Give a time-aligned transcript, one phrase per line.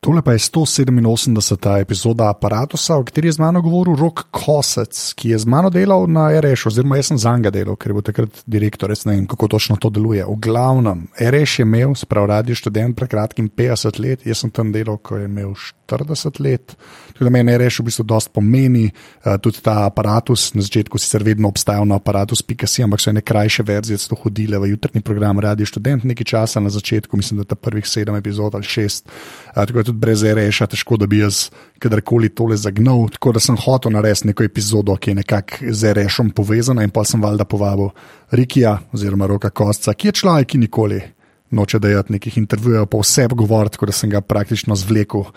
[0.00, 1.80] Tole pa je 187.
[1.80, 6.06] epizoda Apparatusa, o kateri je z mano govoril Rok Kosec, ki je z mano delal
[6.06, 9.16] na REŠ, oziroma jaz sem za njega delal, ker je bil takrat direktor, res ne
[9.16, 10.22] vem, kako točno to deluje.
[10.22, 14.70] V glavnem, REŠ je imel, sprav radio študent pred kratkim 50 let, jaz sem tam
[14.72, 15.50] delal, ko je imel
[15.90, 16.76] 40 let.
[17.12, 21.26] Tudi da meni REŠ v bistvu dosti pomeni, uh, tudi ta aparatus, na začetku sicer
[21.26, 25.66] vedno obstajal na aparatus.si, ampak so ene krajše verzije, so hodile v jutrni program Radio
[25.66, 29.10] Student nekaj časa na začetku, mislim, da ta prvih sedem epizod ali šest.
[29.56, 31.48] Uh, tako tudi brez reša, težko da bi jaz
[31.80, 33.08] kadarkoli tole zagnal.
[33.14, 37.04] Tako da sem hotel narediti neko epizodo, ki je nekako z rešom povezana in pa
[37.04, 37.90] sem valjda povabil
[38.30, 41.00] Rikija oziroma Roka Kostca, ki je človek, ki nikoli.
[41.50, 45.30] Noče dajati nekih intervjujev, pa vse govori, tako da sem ga praktično zvlekel uh,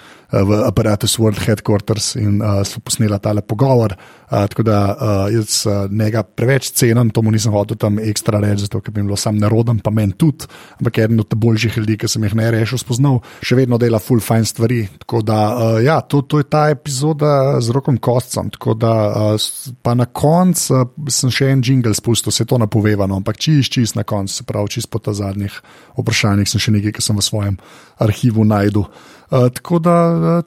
[0.44, 3.96] v aparatus World Headquarters in uh, so posnela tale pogovor.
[4.32, 8.40] Uh, tako da uh, jaz uh, njega preveč cenim, to mu nisem hotel tam ekstra
[8.40, 10.48] reči, zato ker bi bil sam neroden, pa meni tudi,
[10.80, 14.48] ampak eden od boljših ljudi, ki sem jih najrešil spoznal, še vedno dela full fine
[14.48, 14.86] stvari.
[15.04, 18.54] Tako da, uh, ja, to, to je ta epizoda z rokom kostcem.
[18.56, 18.96] Tako da,
[19.36, 19.50] uh,
[19.84, 24.00] pa na koncu uh, sem še en jingle spustil, se to napovedano, ampak čist, čist
[24.00, 25.60] na koncu, se pravi, čist po ta zadnjih
[26.00, 27.60] vprašanjih sem še nekaj, kar sem v svojem
[28.00, 28.88] arhivu najdel.
[29.32, 29.96] Uh, tako da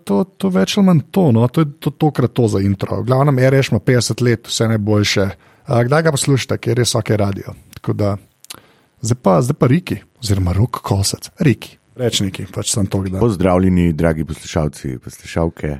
[0.04, 1.46] to, to več ali manj to, no?
[1.48, 3.00] to je to, tokrat to za intro.
[3.02, 5.24] Glavno, REŠ ima 50 let, vse najboljše.
[5.68, 7.55] Uh, kdaj ga poslušate, ker je vsake radio.
[7.96, 8.16] Da,
[9.00, 13.24] zdaj, pa, zdaj pa Riki, oziroma Rok Kosec, Riki, rečniki, pač sem to gledal.
[13.24, 15.78] Pozdravljeni, dragi poslušalci, poslušalke.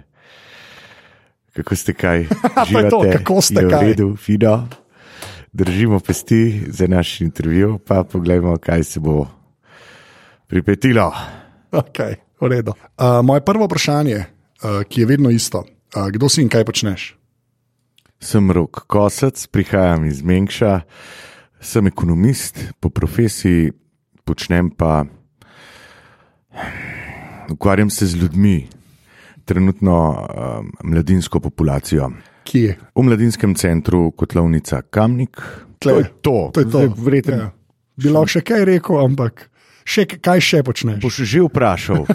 [1.55, 2.27] Kako ste kaj?
[2.66, 3.88] Živite, to, kako ste kaj?
[3.92, 4.56] Redu, fino.
[5.52, 9.27] Držimo pesti za naš intervju, pa pogledajmo, kaj se bo
[10.47, 11.12] pripetilo.
[11.70, 16.64] Okay, uh, moje prvo vprašanje, uh, ki je vedno isto, uh, kdo si in kaj
[16.64, 17.14] počneš?
[18.20, 20.81] Sem rok kosec, prihajam iz Mengša,
[21.61, 23.72] sem ekonomist po profesiji,
[24.25, 25.05] počnem pa.
[27.50, 28.69] Ukvarjam se z ljudmi,
[29.45, 32.11] trenutno um, mladinsko populacijo.
[32.44, 32.76] Kje?
[32.94, 35.41] V mladinskem centru Kotlovnica Kamnik.
[35.78, 36.50] Tle, to je to.
[36.55, 36.94] to, je to.
[36.97, 37.38] Vreten...
[37.38, 37.50] Ja.
[37.97, 39.49] Bilo še kaj rekel, ampak
[39.84, 41.00] še, kaj še počneš?
[41.05, 42.05] Boš že vprašal.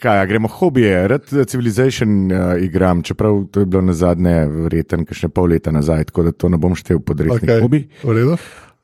[0.00, 5.28] Kaj, gremo hobije, red civilization uh, igram, čeprav to je bilo na zadnje, verjetno, še
[5.28, 7.60] pol leta nazaj, tako da to ne bom štel pod rekom okay.
[7.60, 7.82] hobi.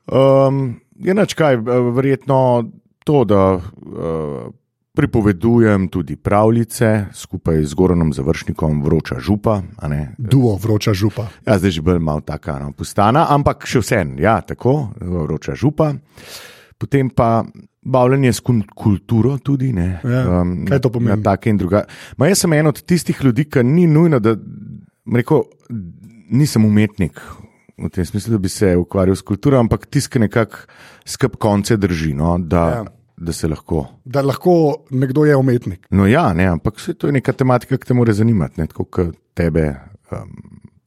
[0.05, 0.59] Um,
[1.01, 1.57] je nač kaj,
[1.95, 2.37] verjetno
[3.07, 4.51] to, da uh,
[4.93, 9.61] pripovedujem tudi pravljice skupaj z Goronom Završnikom, vroča župa.
[10.17, 11.27] Duo, vroča župa.
[11.47, 15.93] Ja, zdaj že bolj malo taka no, postana, ampak še vsem, ja, tako, vroča župa.
[16.81, 17.43] Potem pa
[17.81, 18.41] bavljanje s
[18.75, 19.99] kulturo, tudi ne.
[20.03, 21.21] Ja, um, kaj to pomeni?
[22.17, 24.33] Ma jaz sem en od tistih ljudi, ki ni nujno, da
[25.13, 25.43] rekel,
[26.29, 27.21] nisem umetnik.
[27.81, 30.65] V tem smislu, da bi se ukvarjal s kulturo, ampak tiskaj nekako
[31.05, 32.13] skrb konce drži.
[32.17, 32.83] No, da, ja.
[33.21, 33.85] Da se lahko.
[34.05, 35.85] Da lahko nekdo je umetnik.
[35.93, 38.61] No, ja, ne, ampak to je neka tematika, ki te mora zanimati.
[38.61, 39.67] Ne, tako kot tebe,
[40.13, 40.33] um,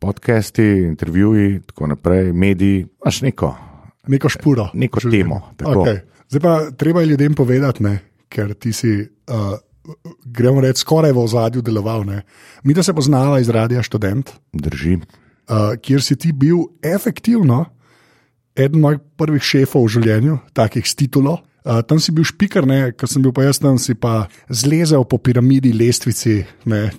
[0.03, 3.55] podcasti, intervjuji, tako naprej, mediji, imaš neko.
[4.07, 4.69] Neko špuro.
[4.75, 5.41] Neko temo.
[5.59, 6.01] Okay.
[6.29, 7.99] Zdaj pa treba je ljudem povedati, ne,
[8.29, 9.55] ker ti si, uh,
[10.25, 12.05] gremo reči, skoraj v ozadju deloval.
[12.09, 12.23] Ne.
[12.65, 14.33] Mi, da se poznava iz radia študent.
[14.53, 14.99] Drži.
[14.99, 17.65] Uh, kjer si ti bil efektivno
[18.57, 21.41] eden mojih prvih šefov v življenju, takih s titulo.
[21.65, 22.67] Uh, tam si bil špiker,
[22.97, 26.43] ker sem bil pa jaz tam, si pa zlezel po piramidi, lestvici,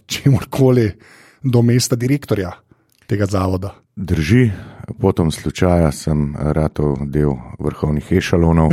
[0.09, 0.89] če morkoli,
[1.45, 2.51] do mesta direktorja
[3.05, 3.75] tega zavoda.
[3.95, 4.49] Drži,
[4.99, 8.71] potom slučaja sem ratov del vrhovnih ešalonov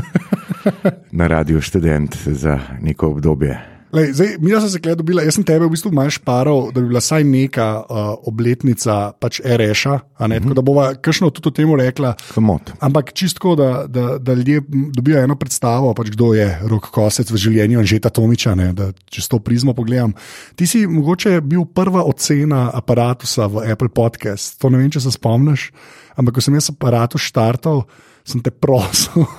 [1.18, 3.81] na Radio Student za neko obdobje.
[3.92, 6.80] Lej, zdaj, mi smo se kaj dobili, jaz sem tebe v bistvu manj šparal, da
[6.80, 7.96] bi bila vsaj neka uh,
[8.28, 10.54] obletnica pač REŠA, mm -hmm.
[10.54, 12.14] da bova kakšno tudi o tem rekla.
[12.34, 12.72] Komot.
[12.80, 14.62] Ampak čisto, da, da, da ljudje
[14.96, 19.28] dobijo eno predstavo, pač kdo je rok kosec v življenju Anžeta Tomiča, ne, da če
[19.28, 20.14] to prizmo pogledam.
[20.56, 25.10] Ti si mogoče bil prva ocena aparata v Apple Podcast, to ne vem, če se
[25.10, 25.70] spomniš,
[26.16, 27.84] ampak ko sem jaz aparatus štartal,
[28.24, 29.26] sem te prosil.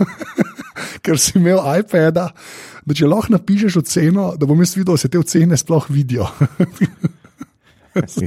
[1.04, 2.22] ker si imel iPad,
[2.84, 6.28] da če lahko napišeš oceno, da bom jaz videl, da se te ocene sploh vidijo.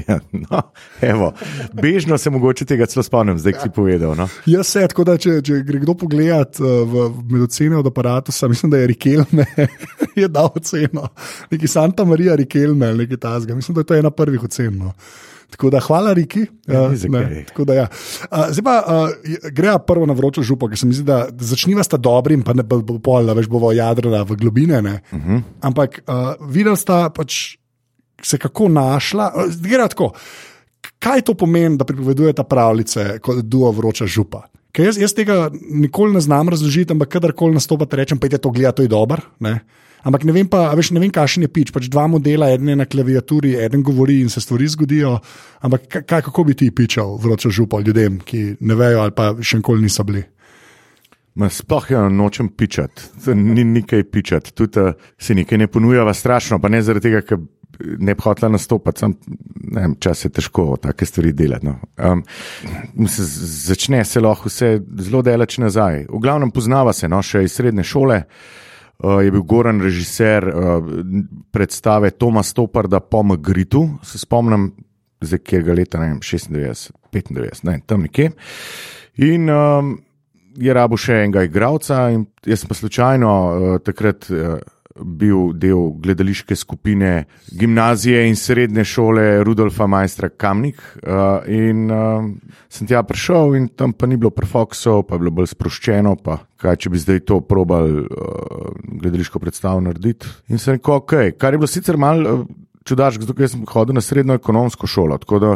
[0.08, 0.60] ja, no,
[1.02, 1.32] evo,
[1.74, 4.14] bežno se mogoče tega celo spomnim, zdaj si povedal.
[4.18, 4.28] No.
[4.46, 8.70] Jaz se, tako da če, če gre kdo pogledat uh, v medicine od aparata, mislim,
[8.72, 9.46] da je Rikelme
[10.20, 11.08] je dal oceno,
[11.50, 13.56] neki Santa Maria Rikelme nekaj tasga.
[13.58, 14.78] Mislim, da je to ena prvih ocen.
[14.78, 14.92] No.
[15.50, 16.46] Tako da, hvala, Riki.
[16.68, 16.94] Uh,
[17.66, 17.86] da, ja.
[18.30, 21.84] uh, zdaj pa uh, gre prvo na vročo župo, ker se mi zdi, da začniva
[21.86, 24.80] sta dobrim, pa ne bo pol, da veš, bovo jadrala v globine.
[24.82, 25.36] Uh mhm.
[25.36, 25.42] -huh.
[25.60, 27.56] Ampak uh, videl sta pač
[28.22, 29.32] se kako našla.
[29.36, 30.12] Uh, tako,
[30.98, 34.42] kaj to pomeni, da pripovedujete pravljice kot duo vroča župa?
[34.76, 38.82] Jaz, jaz tega nikoli ne znam razložiti, ampak kadarkoli nastopate, rečem, pejte to gledati, to
[38.82, 39.22] je dobro.
[40.06, 41.72] Ampak ne vem, pa, veš, ne vem, kakšen je pič.
[41.74, 45.16] Pač dva modela, en je na klaviaturi, en govori in se stvari zgodijo.
[45.66, 49.62] Ampak kaj, kako bi ti pičal vročo župo ljudem, ki ne vejo ali pa še
[49.62, 50.22] nikoli niso bili?
[51.36, 53.02] Sploh je ja, nočem pičati,
[53.34, 57.42] ni nekaj pičati, tudi uh, se nekaj ne ponuja, strašno, pa ne zaradi tega, ker
[57.80, 59.14] ne bi hotela nastopati, sem,
[59.72, 61.66] ne vem, čas je težko take stvari delati.
[61.66, 61.76] No.
[61.96, 62.22] Um,
[63.08, 63.24] se
[63.72, 64.78] začne se lahko vse
[65.08, 66.06] zelo daleč nazaj.
[66.10, 68.22] V glavnem poznava se, no, še iz srednje šole.
[68.96, 70.86] Uh, je bil Goran režiser uh,
[71.52, 74.70] predstave Toma Stoparda po Magritu, se spomnim,
[75.20, 78.30] za kjer ga leta, ne vem, 96, 95, ne vem, tam nekje.
[79.26, 79.92] In um,
[80.56, 84.30] je rabo še enega igralca, in jaz pa slučajno uh, takrat.
[84.32, 84.56] Uh,
[85.02, 90.80] bil del gledališke skupine gimnazije in srednje šole Rudolfa Majstra Kamnik.
[91.02, 92.24] Uh, in uh,
[92.68, 96.16] sem tja prišel, in tam pa ni bilo prefoksov, pa je bilo bolj sproščeno.
[96.22, 98.70] Pa kaj, če bi zdaj to probal uh,
[99.00, 100.28] gledališko predstavo narediti.
[100.48, 102.38] In sem rekel, ok, kar je bilo sicer malo.
[102.40, 105.16] Uh, Čudaš, zato sem hodil na srednjo ekonomsko šolo.
[105.18, 105.48] Tako da,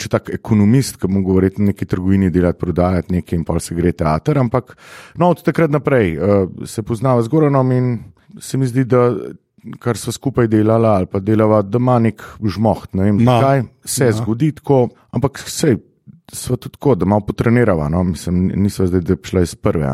[0.00, 3.76] če tak ekonomist, ki mu govori o neki trgovini, delati, prodajati nekaj in pa se
[3.76, 4.40] gre teater.
[4.40, 4.72] Ampak
[5.20, 7.90] no, od takrat naprej uh, se poznava z Goranom in
[8.40, 9.10] se mi zdi, da
[9.80, 12.22] kar so skupaj delala ali pa delava, da ima nek
[12.56, 12.92] žmoht.
[12.94, 15.76] Ne vem, kaj se zgodi tako, ampak vse
[16.32, 17.88] so tudi tako, da malo potrenirava.
[17.88, 18.02] No?
[18.04, 19.90] Mislim, niso zdaj, da bi šla iz prve.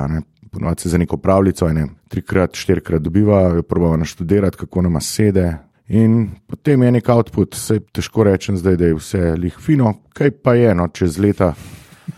[0.50, 5.52] Ponovadi se za neko pravljico, ene trikrat, štirikrat dobiva, jo probava naštudirati, kako nama sede.
[5.88, 10.30] In potem je nek output, se težko rečem zdaj, da je vse lih fino, kaj
[10.42, 11.52] pa je eno čez leta.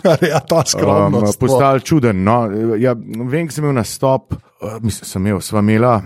[0.33, 1.37] ja, ta skromnost.
[1.37, 2.25] Um, postal čuden.
[2.25, 2.47] No?
[2.81, 4.35] Ja, vem, sem imel nastop,
[4.81, 6.03] mislim, sem imel, sva imela.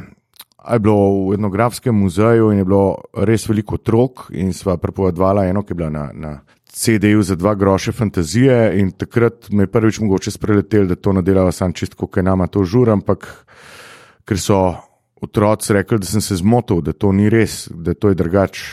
[0.73, 5.63] Je bilo v etnografskem muzeju in je bilo res veliko otrok, in sva prepovedovala eno,
[5.63, 6.33] ki je bila na, na
[6.77, 8.81] CD-ju za dva groše fantazije.
[8.81, 12.65] In takrat me je prvič mogoče spreletel, da to nadelava sam čistko, kaj nama to
[12.65, 13.29] žur, ampak
[14.27, 14.75] ker so
[15.23, 18.67] otroci rekli, da sem se zmotil, da to ni res, da to je drugače.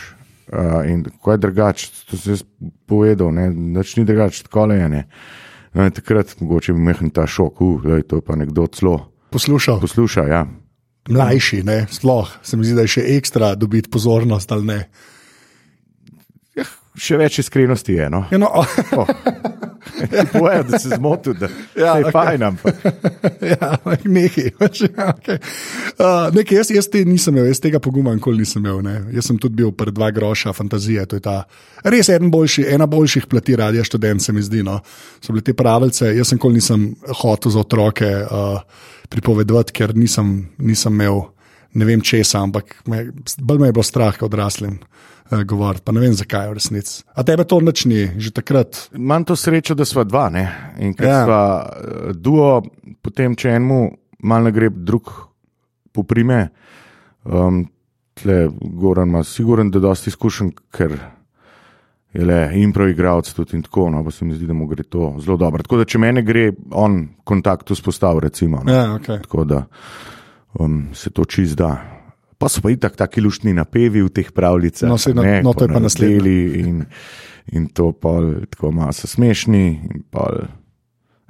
[0.54, 2.44] Uh, in ko je drugače, to si jaz
[2.86, 4.90] povedal, noč ni drugače, tako le je.
[4.90, 5.08] Ne.
[5.74, 9.82] No, takrat mogoče bi imel ta šok, uh, je to pa nekdo celo poslušal.
[9.82, 10.44] Posluša, ja.
[11.10, 14.80] Mlajši, ne, sploh se mi zdi, da je še ekstra dobiti pozornost ali ne.
[16.94, 18.10] Ja, še več iskrenosti je.
[18.10, 18.26] No.
[18.32, 18.50] Ja, no,
[18.98, 19.08] oh.
[20.32, 21.46] Poje, da se zmotil, da
[21.86, 22.12] ja, je okay.
[22.12, 22.42] fajn.
[23.54, 24.44] ja, nekaj.
[24.98, 25.38] Ja, okay.
[26.00, 28.82] uh, nekaj jaz, jaz te nisem imel, jaz tega poguma nikoli nisem imel.
[28.86, 28.96] Ne.
[29.16, 31.06] Jaz sem tudi bil pred dva groša fantazije.
[31.12, 31.44] To je ta,
[31.84, 34.64] res boljši, ena boljših plati radio študent, se mi zdi.
[34.64, 34.80] No.
[35.22, 36.90] So bile te pravice, jaz sem nikoli nisem
[37.22, 38.60] hotel za otroke uh,
[39.10, 41.22] pripovedovati, ker nisem, nisem imel
[41.74, 43.06] ne vem česa, ampak me,
[43.40, 44.80] bolj me je bilo strah, odraslim.
[45.32, 47.04] Uh, govoriti, pa ne vem, zakaj v resnici.
[47.16, 48.90] A tebe to nočni, že takrat?
[48.94, 50.44] Imam to srečo, da smo dva, ne?
[50.84, 51.24] in ker ja.
[51.24, 52.62] smo uh, duo,
[53.02, 53.80] potem če enemu
[54.28, 55.10] malo gre, drug
[55.94, 56.48] poprime.
[57.24, 57.64] Um,
[58.20, 60.98] tle, Goran ima siguren, da dosti izkušen, ker
[62.14, 65.16] je le improvizator tudi in tako, no, pa se mi zdi, da mu gre to
[65.24, 65.64] zelo dobro.
[65.64, 68.62] Tako da, če meni gre, on kontakt vzpostavlja, recimo.
[68.64, 68.74] No.
[68.74, 69.24] Ja, okay.
[69.24, 69.64] Tako da
[70.60, 71.76] um, se to čist da.
[72.38, 74.90] Pa so pa i tak, taki luštni napevi v teh pravljicah.
[74.90, 76.42] No, se, ne, no, to je pa naslednji.
[76.60, 76.84] In,
[77.54, 78.20] in to pa
[78.50, 79.80] tako malo so smešni.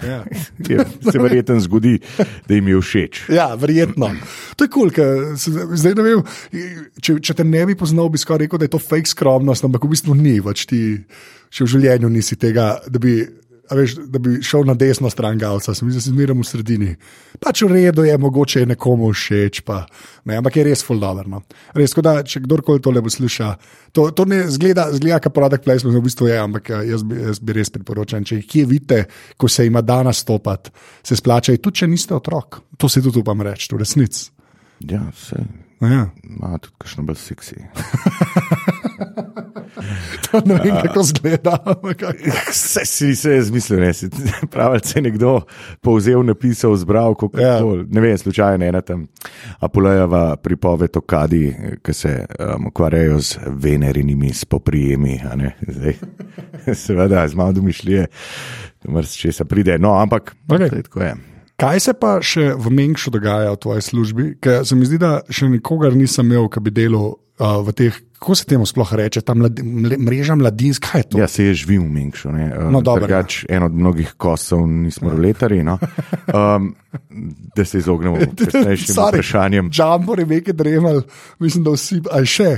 [0.08, 0.24] Ja.
[1.12, 2.00] se verjetno zgodi,
[2.48, 3.22] da jim je všeč.
[3.30, 4.10] Ja, verjetno.
[4.56, 5.36] To je kul, cool,
[5.76, 6.24] zdaj ne vem.
[7.02, 9.86] Če, če te ne bi poznal, bi skoraj rekel, da je to fake skromnost, ampak
[9.86, 10.82] v bistvu ni več ti,
[11.54, 13.22] če v življenju nisi tega, da bi
[13.78, 16.92] veš, da bi šel na desno stran Gauca, sem jih zmeraj v sredini.
[17.42, 19.84] Pač v redu je, mogoče je nekomu všeč, pa,
[20.30, 21.28] ne, ampak je res fuldober.
[21.30, 21.42] No.
[21.78, 23.56] Res, da, če kdorkoli to le bo slišal,
[23.96, 27.20] to, to ne zgleda, zgleda kot product placement, v bistvu je, ampak ja, jaz bi,
[27.24, 29.02] jaz bi res priporočal, če jih kje vidite,
[29.38, 32.64] ko se ima danes stopati, se splačaj, tudi če niste otrok.
[32.78, 34.32] To se tudi upam reči, v resnici.
[34.90, 35.46] Ja, vse.
[35.84, 36.08] Ja.
[36.40, 37.62] Ma tudi kakšno bolj seksi.
[40.46, 41.58] ne vem, kako zgleda.
[42.50, 44.10] Vse si se je zmislil, ne si
[44.52, 45.42] pravi, da je nekdo
[45.82, 47.60] povzel, napisal, zbral, kako ja.
[47.88, 49.08] ne vem, slučajno ena tam
[49.60, 55.20] Apolejeva pripoved o Kadi, ki se um, ukvarjajo z venerinimi spoprijemi.
[56.84, 58.08] Seveda, z malo domišljije,
[58.84, 59.78] da mrz če se pride.
[59.80, 60.84] No, ampak okay.
[60.84, 61.16] tako je.
[61.64, 64.26] Kaj se pa še v Mengšu dogaja v tvoji službi?
[64.42, 68.02] Ker se mi zdi, da še nikogar nisem imel, ki bi delal uh, v teh
[68.24, 69.60] kako se temu sploh reče, ta mlad,
[70.00, 71.18] mreža mladinska, kaj je to?
[71.20, 72.32] Ja, se je živil v Mengšu.
[72.32, 73.24] No, ja.
[73.50, 75.64] en od mnogih kosov, nismo roletari.
[75.64, 75.78] No.
[76.34, 76.76] Um,
[77.56, 79.70] da se izognemo resnejšim vprašanjem.
[79.72, 81.02] Džambor je nekaj dremal,
[81.40, 82.52] mislim, da vsi, aj še.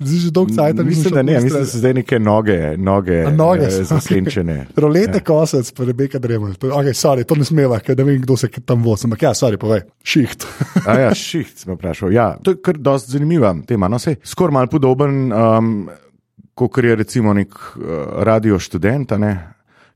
[0.00, 3.66] Zdaj že dolgo časa mislim, da ne, mislim, da so zdaj neke noge, noge, noge
[3.66, 4.54] eh, zasenčene.
[4.54, 4.80] Okay.
[4.84, 5.24] Rolete ja.
[5.24, 6.54] kosec, pa Rebeka Dremelj.
[6.56, 9.04] Okay, sorry, to ne smeva, ker ne vem, kdo se tam vozi.
[9.04, 10.46] Ampak ja, sorry, povej, šiht.
[10.88, 12.14] A ja, šiht sem vprašal.
[12.16, 13.92] Ja, to je kar dosti zanimiva tema.
[13.92, 15.74] No, Skoraj mal podoben, um,
[16.56, 17.84] kot je recimo nek uh,
[18.24, 19.34] radio študent, ne,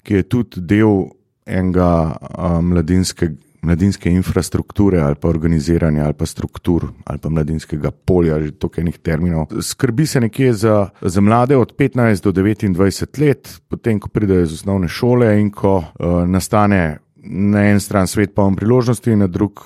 [0.05, 1.07] ki je tudi del
[1.49, 8.41] enega uh, mladinskega mladinske infrastrukture ali pa organiziranja ali pa struktur ali pa mladinskega polja,
[8.41, 9.47] že toliko enih terminov.
[9.63, 14.53] Skrbi se nekje za, za mlade od 15 do 29 let, potem ko pridejo iz
[14.53, 19.61] osnovne šole in ko uh, nastane na en stran svet poln priložnosti in na drug,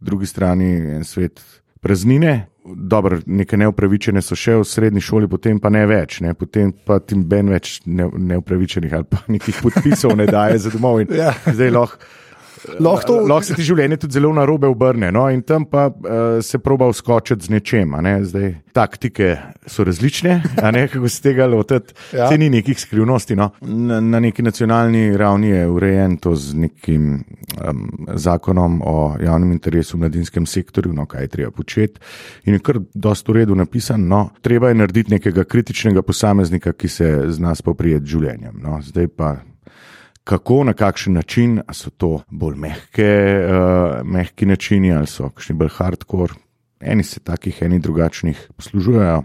[0.00, 1.40] drugi strani en svet
[1.80, 2.46] praznine.
[2.64, 6.30] Dobro, neke neupravičene so še v srednji šoli, potem pa ne več, ne?
[6.38, 11.02] potem pa tim ben več ne, neupravičenih ali pa nekih podpisov ne daje za domov.
[11.10, 11.34] Ja.
[11.46, 12.21] Zdaj lahko
[12.80, 15.10] lahko, lahko se ti življenje tudi zelo na robe obrne.
[15.14, 15.26] No?
[15.32, 17.96] In tam pa uh, se proba uskočiti z nečem.
[18.04, 18.14] Ne?
[18.24, 20.84] Zdaj, taktike so različne, ne?
[20.92, 21.94] kako se tega lotiti.
[22.16, 22.28] ja.
[22.28, 23.36] Se ni nekih skrivnosti.
[23.36, 23.50] No?
[23.60, 27.12] Na, na neki nacionalni ravni je urejen to z nekim
[27.58, 32.00] um, zakonom o javnem interesu v mladinskem sektorju, no, kaj je treba početi.
[32.44, 34.06] In je kar dosta v redu napisan.
[34.08, 34.28] No?
[34.42, 38.60] Treba je narediti nekega kritičnega posameznika, ki se zna spoprijeti z življenjem.
[38.62, 38.80] No?
[38.82, 39.36] Zdaj pa
[40.24, 43.10] kako, na kakšen način, ali so to bolj mehke,
[43.42, 46.34] uh, mehki načini ali so kakšni bolj hardcore.
[46.80, 49.22] Eni se takih, eni drugačnih poslužujejo.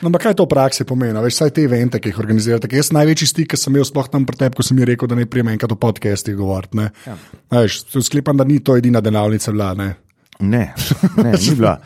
[0.00, 1.16] No, ampak kaj to v praksi pomeni?
[1.20, 2.68] Veš, saj te evente, ki jih organizirate.
[2.72, 5.16] Jaz največji stik, ki sem imel sploh tam pred tem, ko sem jim rekel, da
[5.16, 6.86] ne prijem enkrat v podcastih govoriti.
[7.06, 7.16] Ja.
[7.68, 9.90] Sklepam, da ni to edina delavnica vlade.
[10.40, 10.74] Ne,
[11.16, 11.78] ne, ni bila.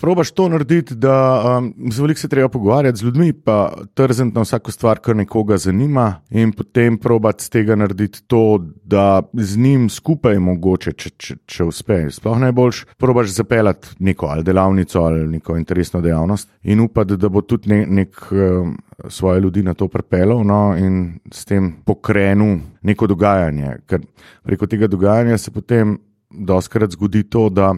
[0.00, 4.40] Probaš to narediti, da um, z veliko se treba pogovarjati z ljudmi, pa trzati na
[4.40, 9.88] vsako stvar, kar nekoga zanima, in potem probati z tega narediti to, da z njim
[9.90, 11.98] skupaj mogoče, če, če, če uspe.
[12.10, 17.40] Sploh najboljš, probaš zapeljati neko ali delavnico ali neko interesno dejavnost in upati, da bo
[17.40, 18.76] tudi ne, nek um,
[19.08, 23.76] svoje ljudi na to pripeljal no, in s tem pokrenil neko dogajanje.
[23.86, 24.00] Ker
[24.42, 25.98] preko tega dogajanja se potem
[26.36, 27.74] doskrat zgodi to, da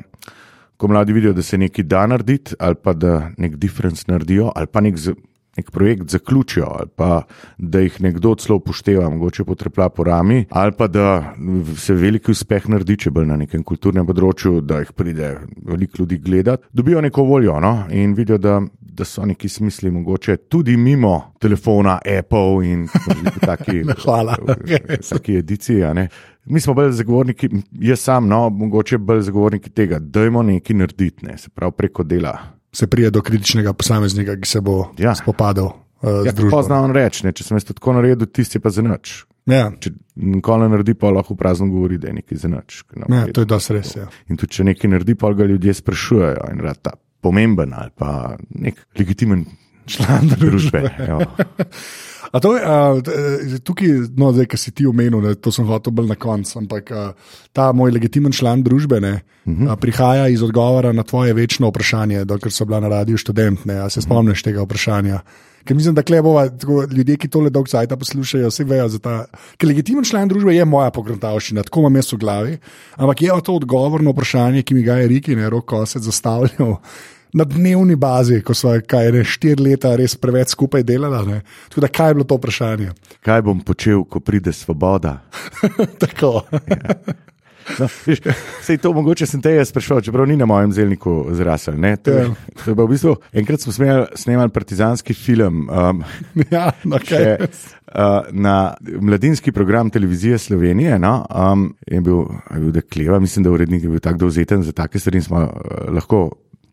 [0.78, 4.66] ko mladi vidijo, da se nekaj da narediti, ali pa da nek difference naredijo, ali
[4.66, 4.94] pa nek,
[5.56, 7.22] nek projekt zaključijo, ali pa
[7.58, 11.34] da jih nekdo celo upošteva, mogoče potrpla po rami, ali pa da
[11.76, 15.34] se veliki uspeh naredi, če bolj na nekem kulturnem področju, da jih pride
[15.66, 17.74] veliko ljudi gledati, dobijo neko voljo no?
[17.90, 18.60] in vidijo, da.
[18.99, 22.88] Da so neki smisli, mogoče tudi mimo telefona, Apple in
[23.40, 23.73] tako
[24.47, 24.81] naprej.
[25.00, 26.09] Vsake edicije.
[26.45, 31.26] Mi smo bolj zagovorniki, jaz sam, no, mogoče bolj zagovorniki tega, da imamo nekaj narediti,
[31.26, 32.38] ne, se pravi preko dela.
[32.73, 35.14] Se prije do kritičnega posameznika, ki se bo ja.
[35.14, 35.67] spopadal.
[36.02, 39.25] Uh, ja, to znam reči, če sem jaz tako naredil, tisti pa za nič.
[39.47, 39.71] Ja.
[39.81, 42.83] Če nikoli ne naredi, pa lahko prazno govori, da je nekaj za nič.
[43.09, 43.97] Ja, to je dosti res.
[43.97, 44.09] Ja.
[44.28, 48.37] In tudi če nekaj naredi, pa ga ljudje sprašujejo in rad ta pomemben ali pa
[48.54, 49.46] nek legitimen
[49.88, 50.84] član družbe.
[52.32, 53.00] To, a,
[53.64, 56.92] tukaj, no, zdaj, ki si ti omenil, ne, to sem hotel bolj na koncu, ampak
[56.92, 57.04] a,
[57.56, 59.14] ta moj legitimen član družbe ne,
[59.47, 59.73] uh -huh.
[59.73, 63.64] a, prihaja iz odgovora na tvoje večno vprašanje, dokler so bila na radiju študent.
[63.64, 65.20] Ne, a se spomniš tega vprašanja?
[65.64, 69.25] Ker mislim, da klebova, tako, ljudje, ki tole dolgo časa poslušajo, vse vejo za ta.
[69.56, 72.58] Ker legitimen član družbe je moja pogruntavščina, tako imam jaz v glavi.
[72.97, 76.76] Ampak je to odgovor na vprašanje, ki mi ga je Riki, ne roko, se zastavljal
[77.32, 81.40] na dnevni bazi, ko smo kaj ne štiri leta res preveč skupaj delali.
[81.68, 82.90] Tako da, kaj je bilo to vprašanje?
[83.25, 85.18] Kaj bom počel, ko pride svoboda?
[86.02, 86.42] Tako.
[86.52, 87.16] ja.
[87.78, 87.88] No,
[88.62, 91.76] Sej to mogoče sem te jaz sprašal, čeprav ni na mojem zelniku zrasel.
[92.02, 92.30] To, ja.
[92.64, 93.73] to v bistvu, enkrat smo
[94.16, 96.02] snemali partizanski film um,
[96.54, 97.08] ja, okay.
[97.11, 97.49] še,
[97.92, 100.99] uh, na mladinski program televizije Slovenije.
[100.99, 104.73] No, um, je bil, je bil dekleva, mislim, da urednik je bil tako dovzeten za
[104.73, 105.50] take stvari in smo uh,
[105.92, 106.28] lahko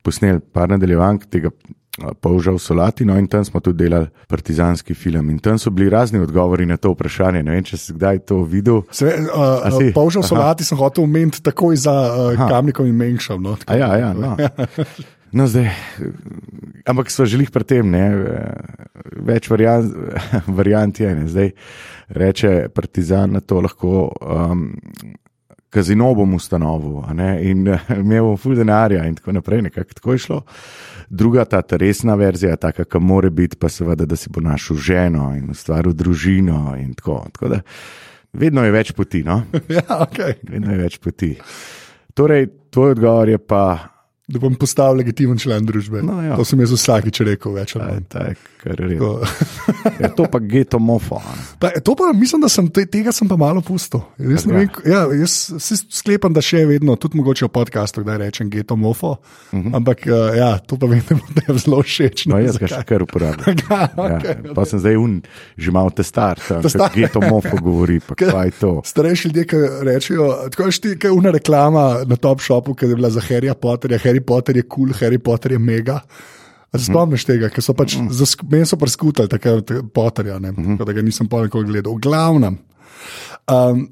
[0.06, 1.54] posneli par nadaljevank tega.
[1.96, 5.30] Polža v Solati, no in tam smo tudi delali partizanski film.
[5.32, 7.44] In tam so bili razni odgovori na to vprašanje.
[7.44, 8.82] Ne vem, če si kdaj to videl.
[8.84, 13.40] Uh, Polža v Solati sem hotel omeniti takoj za uh, kamnikom in menšam.
[13.40, 14.36] No, ja, ja, no.
[15.40, 15.72] no, zdaj,
[16.84, 18.04] ampak smo želeli pri tem, ne,
[19.16, 19.88] več variant,
[20.60, 21.16] variant je.
[21.16, 21.30] Ne.
[21.32, 21.54] Zdaj
[22.10, 24.10] reče partizan na to lahko.
[24.20, 24.76] Um,
[25.76, 27.04] kazino bom ustanovil
[27.44, 27.68] in
[27.98, 30.42] imel bom full denarja in tako naprej, nekako tako je šlo.
[31.10, 35.34] Druga, ta resna verzija, taka, ki mora biti, pa seveda, da si bo našel ženo
[35.38, 37.26] in ustvaril družino in tako.
[37.34, 37.60] tako da,
[38.34, 39.24] vedno je več poti.
[39.24, 39.44] No?
[39.78, 40.40] ja, okay.
[40.50, 41.36] Vedno je več poti.
[42.16, 43.95] Torej, tvoj odgovor je pa,
[44.28, 46.02] da bom postal legitimen član družbe.
[46.02, 46.34] No, ja.
[46.38, 48.38] to sem jaz vsakič rekel, več ali manj.
[50.02, 51.20] ja, to pa geto mofo.
[51.62, 54.02] Pa, to pa mislim, da sem te, tega sem pa malo pustil.
[54.18, 55.36] Jaz, vem, ja, jaz
[55.94, 59.18] sklepam, da še vedno, tudi mogoče v podkastu, da rečem geto mofo.
[59.52, 59.68] Uh mhm.
[59.68, 59.76] -huh.
[59.78, 61.04] Ampak uh, ja, to pa vem,
[61.36, 62.26] da je zelo všeč.
[62.26, 63.62] No, jaz ga še kar uporabljam.
[63.70, 65.22] ja, okay, ja, pa sem zdaj un,
[65.58, 68.02] že malo te star, da se geto mofo govori.
[68.92, 72.86] Starejši ljudje, ki rečejo, tako je šti, kaj je una reklama na Top Shopu, ki
[72.86, 74.00] je bila za Harryja Potterja.
[74.15, 76.00] Harry Potter je kul, cool, Harry Potter je mega.
[76.76, 77.30] Spomniš mm.
[77.32, 78.12] tega, ker so pač mm.
[78.52, 80.80] meni so prskutali, tako da Potterja, ne, mm.
[80.84, 81.96] da ga nisem pa nikoli gledal.
[81.96, 82.58] V glavnem.
[83.48, 83.86] Um,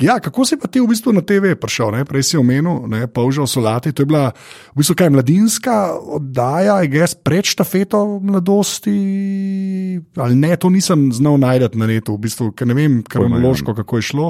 [0.00, 1.94] ja, kako si pa ti v bistvu na TV prišel?
[1.96, 2.04] Ne?
[2.04, 3.94] Prej si omenil, ne, Paužal solati.
[3.96, 4.28] To je bila
[4.74, 5.76] v bistvu kaj mladinska
[6.20, 8.96] oddaja, gess pred štafeto mladosti.
[10.20, 14.02] Ali ne, to nisem znal najti na netu, v bistvu, ker ne vem, kronološko, kako
[14.02, 14.28] je šlo.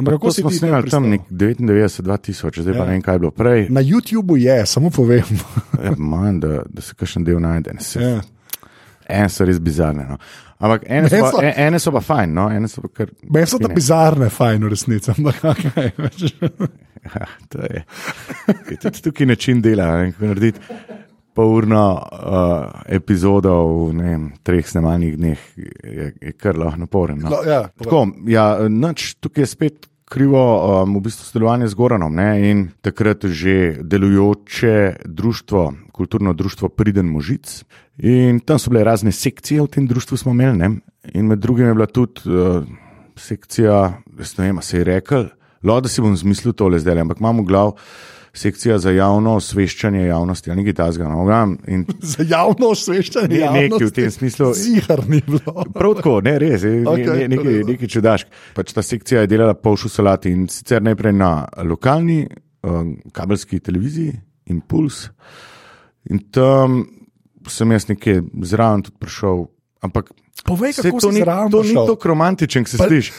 [0.00, 2.78] Ampak kako si snimali tam 99-2000, zdaj ja.
[2.80, 3.66] pa ne vem, kaj je bilo prej.
[3.70, 5.40] Na YouTubu je, samo povem.
[5.84, 7.76] ja, manj, da, da se kakšen del najde.
[8.00, 8.20] Ja.
[9.10, 10.06] En so res bizarne.
[10.08, 10.18] No.
[10.60, 12.34] Ampak ene so, so, en, ene so pa fajn.
[12.36, 12.46] No?
[12.68, 15.12] So, kar, Meni so ta bizarne, fajn, v resnici.
[15.14, 17.28] Ampak kaj ja,
[17.64, 17.84] je.
[18.68, 19.88] je tudi tukaj način dela.
[20.04, 20.52] Ne,
[21.34, 23.54] Polurno uh, epizodo
[23.86, 27.22] v ne, treh snemalnih dneh je, je kar lahko naporen.
[27.22, 27.38] No.
[27.46, 30.42] Ja, Tako, ja, noč, tukaj je spet krivo
[30.82, 37.06] um, v bistvu sodelovanje z Goranom ne, in takrat že delujoče društvo, kulturno društvo Priden
[37.06, 37.62] Možic.
[38.02, 40.58] In tam so bile razne sekcije v tem društvu, smo imeli.
[40.58, 40.70] Ne,
[41.14, 42.66] in med drugim je bila tudi uh,
[43.16, 44.02] sekcija,
[44.38, 45.28] ne vem, se je rekel,
[45.62, 47.76] da si bom zmislil tole zdaj, ampak imamo glav
[48.32, 51.08] sekcija za javno osveščanje javnosti, ali nekaj tasga.
[51.08, 51.24] No,
[51.66, 51.84] in...
[52.12, 53.72] za javno osveščanje ne, javnosti.
[53.74, 54.52] Nekaj v tem smislu.
[54.54, 55.64] Zihar ni bilo.
[55.74, 58.26] Prav tako, ne res, je, okay, ne, nekaj, nekaj čudaš.
[58.56, 61.32] Pač ta sekcija je delala polšu salati in sicer najprej na
[61.66, 62.22] lokalni
[62.62, 64.14] um, kabelski televiziji
[64.50, 65.08] Impuls.
[66.10, 66.84] In tam
[67.48, 69.46] sem jaz nekaj zraven tudi prišel,
[69.84, 70.10] ampak
[70.44, 73.12] Povej, kako to ni, to ni tako romantičen, ki se slišiš.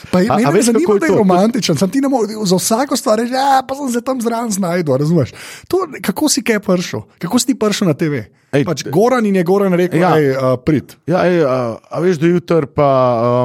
[0.52, 1.76] Veš, kako je to romantičen.
[1.76, 4.96] Sam ti ne moreš za vsako stvar reči, ja, pa sem se tam zraven znašel.
[4.98, 5.32] Razumeš?
[5.68, 7.06] To, kako si kaj prišel?
[7.18, 8.26] Kako si ti prišel na TV?
[8.52, 10.96] Ej, pač Goran in je Goran rekel, da je prid.
[11.08, 12.88] Ja, ej, a, a veš, da jutr pa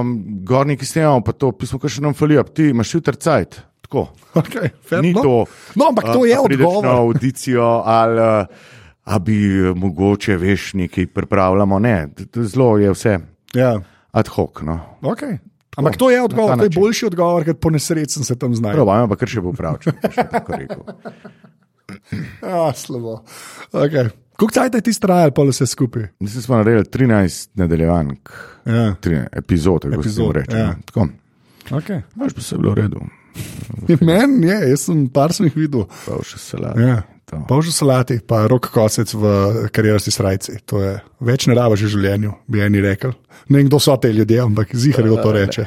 [0.02, 3.62] um, gorniki snemamo, pa to pismo, kar še nam falijo, ti imaš jutr cajt.
[3.88, 4.10] Tako.
[4.36, 5.24] Okay, ni no.
[5.24, 5.36] to.
[5.80, 6.84] No, ampak to je odgovor.
[6.88, 8.46] Na audicijo ali.
[9.08, 9.40] A bi
[9.72, 11.80] mogoče veš, nekaj pripravljamo.
[11.80, 13.14] Ne, zelo je vse.
[13.58, 13.74] Ja.
[14.18, 14.62] Ad hoc.
[14.66, 14.80] No.
[15.02, 15.40] Okay.
[15.78, 18.82] Ampak to je odgovor, to je boljši odgovor, kot po nesreči sem se tam znašel.
[18.82, 20.82] Pravno, ampak kar še bo prav, če bi tako rekel.
[22.42, 23.20] Ja, slabo.
[23.70, 24.10] Okay.
[24.38, 26.08] Kako cajt je ti trajal, pa vse skupaj?
[26.20, 28.34] Mislim, smo naredili 13 nadaljevank,
[28.66, 28.96] ja.
[29.02, 30.58] 13 epizod, kako se reče.
[30.58, 30.74] Ja.
[30.86, 31.08] Tako.
[31.78, 32.02] Okay.
[32.16, 33.06] Veš, pa se je bilo v redu.
[34.08, 35.86] Meni je, jaz sem par sem jih videl.
[36.06, 36.78] Pa še salat.
[36.82, 37.02] Ja.
[37.28, 39.24] Že salati, pa rok kosec v
[39.76, 40.64] karierski srajci.
[40.72, 43.12] To je več ne rava že v življenju, bi eni rekel.
[43.52, 45.66] Ne vem, kdo so te ljudje, ampak zihar to reče.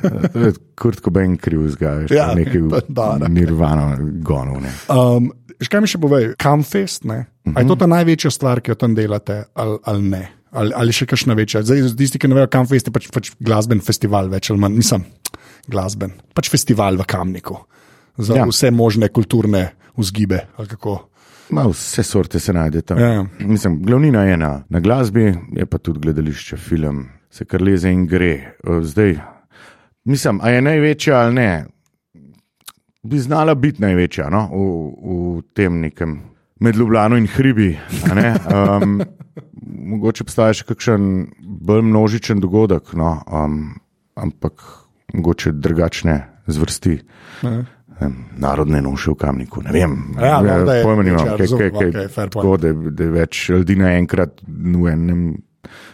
[0.80, 2.88] Kurt Cobain kriv zgajaš, ja, nekaj
[3.28, 4.64] nirvano gonov.
[4.88, 7.58] Um, Škaj mi še povej, Camfest, uh -huh.
[7.58, 10.24] je to ta največja stvar, ki jo tam delate, ali, ali ne?
[10.52, 11.62] Ali, ali še kakšna večja?
[11.62, 15.04] Zdaj, tisti, ki ne vejo, Camfest je pač, pač glasben festival, več ali manj, nisem
[15.68, 17.58] glasben, pač festival v Kamniku
[18.18, 18.46] za ja.
[18.46, 20.46] vse možne kulturne vzgibe.
[21.50, 22.98] Ma, vse sorte se najde tam.
[22.98, 23.24] Ja.
[23.38, 28.06] Mislim, glavnina je na, na glasbi, je pa tudi gledališče, film, se kar leze in
[28.06, 28.54] gre.
[28.82, 29.16] Zdaj,
[30.04, 31.66] mislim, a je največja ali ne,
[33.02, 34.42] bi znala biti največja no?
[34.52, 34.66] v,
[35.38, 36.18] v tem nekem
[36.60, 37.70] med Ljubljano in hribi.
[38.12, 39.00] Um,
[39.94, 41.08] mogoče obstaja še kakšen
[41.40, 43.14] bolj množičen dogodek, no?
[43.24, 43.78] um,
[44.18, 44.60] ampak
[45.14, 47.00] mogoče drugačne zvrsti.
[47.42, 47.64] Ja
[48.36, 49.62] narodne noše v kamniku.
[49.62, 53.48] Ne vem, ja, no, pojma nimam, kaj, kaj, kaj, okay, tako, da, da je več
[53.50, 55.22] ljudi naenkrat v enem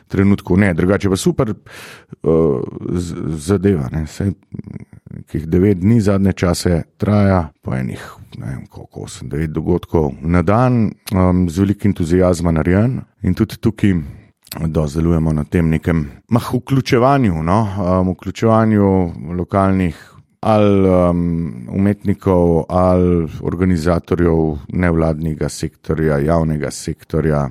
[0.09, 0.57] trenutku.
[0.61, 2.61] Ne, drugače pa super uh,
[3.41, 3.89] zadeva.
[5.31, 8.03] Ki jih devet dni zadnje čase traja, po enih,
[8.39, 13.61] ne vem, koliko, osem, devet dogodkov na dan, um, z velikim entuzijazmom narejen in tudi
[13.61, 13.97] tukaj.
[14.55, 17.57] Da delujemo na tem nekem mah, vključevanju, no?
[17.75, 18.91] um, vključevanju
[19.35, 20.14] lokalnih
[20.45, 27.47] ali um, umetnikov, ali organizatorjev nevladnega sektorja, javnega sektorja,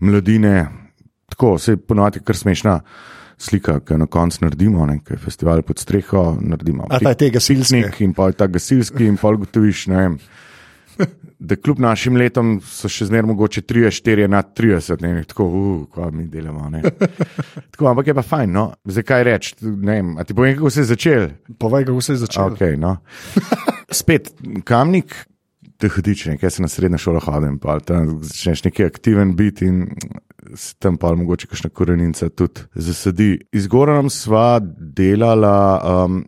[0.00, 0.66] mladine.
[1.30, 2.80] Tako se je ponovadi kar smešna
[3.38, 6.86] slika, ki jo na koncu naredimo, nekaj festival pod streho, naredimo.
[6.90, 8.04] A ta je tega gasilski.
[8.04, 10.18] In pa je ta gasilski, in pa gotoviš, ne vem
[11.48, 16.12] da kljub našim letom so še zmeraj mogoče 3-4 na 30, ne tako, uh, kaj
[16.14, 16.70] mi delamo.
[17.72, 20.84] tako, ampak je pa fajn, no, zakaj reči, ne vem, a ti povem, kako se
[20.84, 21.28] je začel.
[21.58, 22.54] Povej, kako se je začel.
[22.54, 22.96] Okay, no.
[24.02, 24.32] Spet
[24.64, 25.14] kamnik.
[25.82, 29.80] te hodiče, kaj se na srednjo šolo hodim, pa tam začneš neki aktiven biti in
[30.54, 33.40] se tam pa mogoče kakšna korenica tudi zasadi.
[33.52, 36.22] Z Goranom sva delala, um,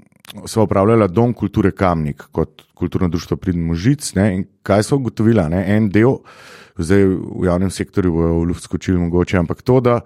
[0.46, 4.14] sva upravljala Dom kulture Kamnik kot kulturno društvo Pridmo Žic.
[4.14, 5.40] Ne, in kaj smo ugotovili?
[5.66, 6.16] En del,
[6.78, 10.00] zdaj v javnem sektorju bo v luft skočil mogoče, ampak to, da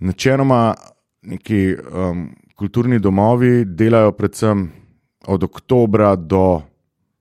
[0.00, 0.74] načeloma
[1.22, 4.70] neki um, kulturni domovi delajo predvsem
[5.26, 6.62] od oktobra do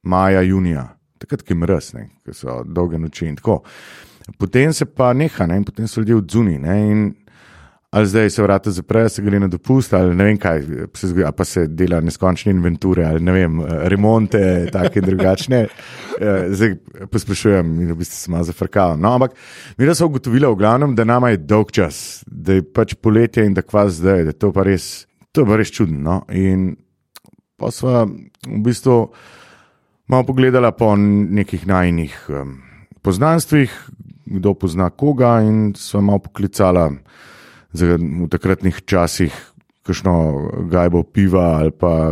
[0.03, 1.89] maja, junija, takrat, ki je mrz,
[2.23, 3.61] ki so dolge noči in tako.
[4.37, 5.57] Potem se pa neha, ne?
[5.57, 6.59] in potem so ljudje odzuni.
[7.89, 10.61] Ali zdaj se vrata zaprejo, se gre na dopust, ali ne vem kaj,
[10.93, 15.65] se zgodi, pa se dela neskončne inventure, ali ne vem, remonte, take in drugačne.
[16.19, 16.73] Eh, zdaj
[17.07, 18.97] posprašujem in v bistvu sem malo zafrkal.
[18.99, 19.37] No, ampak
[19.77, 23.53] mi smo ugotovili, v glavnem, da nama je dolg čas, da je pač poletje in
[23.55, 26.01] da kva zdaj, da je to pa res, to pa res čudno.
[26.03, 26.17] No?
[26.35, 26.73] In
[27.55, 28.97] pa smo v bistvu
[30.11, 32.57] malo pogledali po nekih najnih um,
[32.99, 33.71] poznanstvih,
[34.25, 36.99] kdo pozna koga in smo malo poklicali
[37.73, 39.33] v takratnih časih,
[39.85, 40.13] kakšno
[40.69, 42.09] gajbo piva ali pa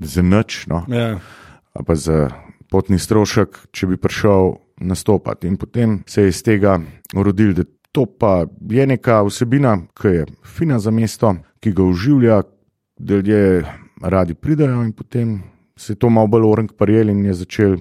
[0.00, 0.84] za noč, no?
[0.88, 1.18] ja.
[1.74, 2.28] ali pa za
[2.70, 5.48] potni strošek, če bi prišel nastopati.
[5.48, 6.78] In potem se je iz tega
[7.16, 12.42] urodil, da to pa je neka vsebina, ki je fina za mesto, ki ga uživlja,
[12.98, 13.64] da ljudje
[14.02, 15.42] radi pridajo in potem
[15.76, 17.76] se je to malo bolj orang prijel in je začel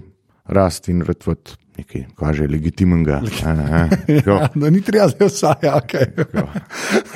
[0.46, 3.22] rasti in rtvati nekaj, kaže legitimnega.
[4.28, 5.94] ja, no, ni treba zdaj vsaj, ok.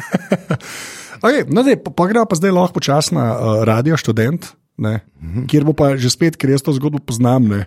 [1.25, 4.53] okay no, dej, pa, pa gremo pa zdaj lahko počasna uh, radio študent.
[4.81, 5.45] Ne, mhm.
[5.45, 7.59] Kjer bo pa že spet, ker jaz to zgodbo poznam, ne,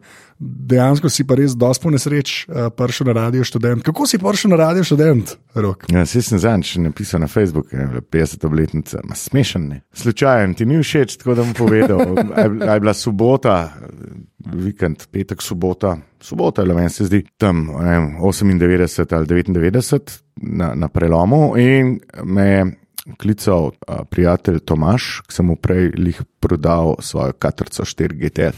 [0.42, 3.84] dejansko si pa res dosto nesreč uh, prišel na radio študent.
[3.86, 5.36] Kako si prišel na radio študent?
[5.94, 9.70] Ja, si sem zadnjič napisal na Facebooku, 50 obletnica, smešen.
[9.94, 12.02] Slučajen, ti ni všeč, tako da bom povedal.
[12.74, 13.70] Je bila sobota,
[14.50, 20.88] vikend, petek, sobota, sobota, ali meni se zdi tam vem, 98 ali 99 na, na
[20.88, 22.64] prelomu in me je
[23.20, 28.56] klical a, prijatelj Tomaš, ki sem mu prej lih prodal svojo katrco 4 GTR.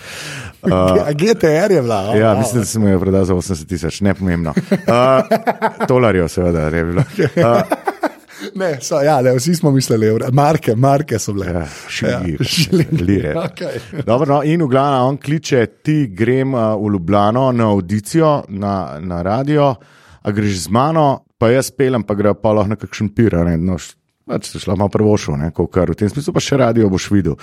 [0.63, 2.01] Uh, GTR je bila.
[2.11, 4.55] Oh, ja, mislim, da sem jo prodal za 80 tisoč, ne pomembno.
[4.71, 7.03] Uh, Tolarjev, seveda, je bilo.
[7.21, 7.61] Uh,
[8.55, 11.47] Ne, so, ja, ne, vsi smo mislili, marke, marke so bile.
[11.47, 13.81] Ja, Šili, ja, okay.
[14.07, 19.23] Dobro, no, in v glavnem on kliče, ti grem v Ljubljano na audicijo, na, na
[19.23, 19.75] radio,
[20.23, 23.39] a greš z mano, pa jaz pelem, pa gre pa lahko na kakšen pir.
[23.59, 23.79] No,
[24.27, 27.39] pač se šla malo prvo šlo, v tem smislu pa še radio boš videl.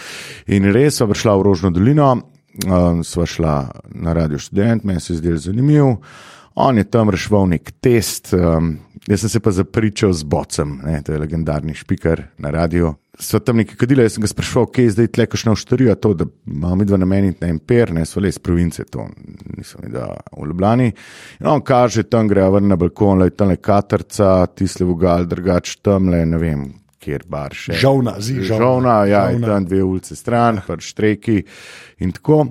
[0.48, 2.12] In res so prišla v Rožno dolino,
[2.68, 3.56] um, sva šla
[3.96, 5.96] na radio študent, meni se je zdel zanimiv.
[6.56, 11.02] On je tam rešil nek test, um, jaz sem se pa zapričal z Bocem, ne,
[11.04, 12.94] to je legendarni špiker na radiju.
[13.20, 16.14] So tam neki kadili, jaz sem ga sprašval, kje je zdaj tle, kakšno štorijo to,
[16.18, 19.06] da imamo mi dva nameniti na imper, ne so le iz province, to
[19.58, 20.92] nisem videl v Ljubljani.
[21.40, 25.28] In on kaže, tam gre ven na balkon, le tam le katrca, tisle v gal,
[25.30, 26.68] drugač tam le, ne vem,
[27.04, 27.78] kjer bar še.
[27.78, 28.66] Žovna, zi, žovna.
[28.66, 29.36] Žovna, ja, žovna.
[29.36, 31.44] in tam dve ulice stran, pač štreki
[32.02, 32.48] in tako.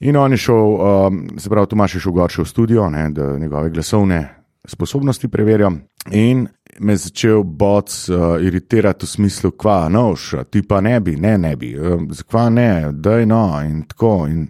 [0.00, 3.34] In on je šel, um, se pravi, Tomaš je šel gorče v studio, ne, da
[3.38, 5.70] njegove glasovne sposobnosti preverja.
[6.10, 6.46] In
[6.80, 11.36] me je začel boc uh, iritirati v smislu, kva, noš, ti pa ne bi, ne,
[11.38, 14.14] ne bi, um, zakva ne, da je no, in tako.
[14.30, 14.46] In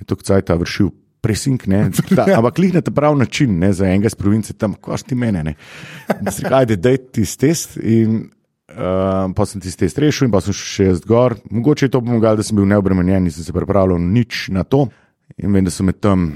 [0.00, 0.92] je to kcaj ta vršil.
[1.22, 1.84] Presink, ne,
[2.18, 5.14] ta, ampak klih na ta pravi način, ne za enega iz province, tam, kvaš ti
[5.14, 5.54] mene, ne.
[6.20, 8.24] Da se kaj, da je ti test in
[8.72, 11.36] uh, pa sem tisti test rešil in pa sem še jaz gor.
[11.50, 14.86] Mogoče je to pomagalo, da sem bil neobremenjen in sem se pripravljal nič na to.
[15.38, 16.32] In vem, da so me tam,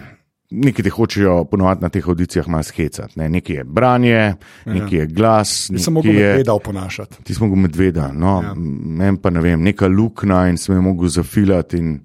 [0.50, 3.18] neki te hočejo ponovati na teh audicijah malo skecati.
[3.18, 3.28] Ne.
[3.28, 5.66] Nekaj je branje, nekaj je glas.
[5.66, 7.22] Ti si mogel medveda oponašati.
[7.24, 8.54] Ti si mogel medveda, no, ja.
[8.54, 12.00] meni pa ne vem, neka luknja in sem jo mogel zafilati in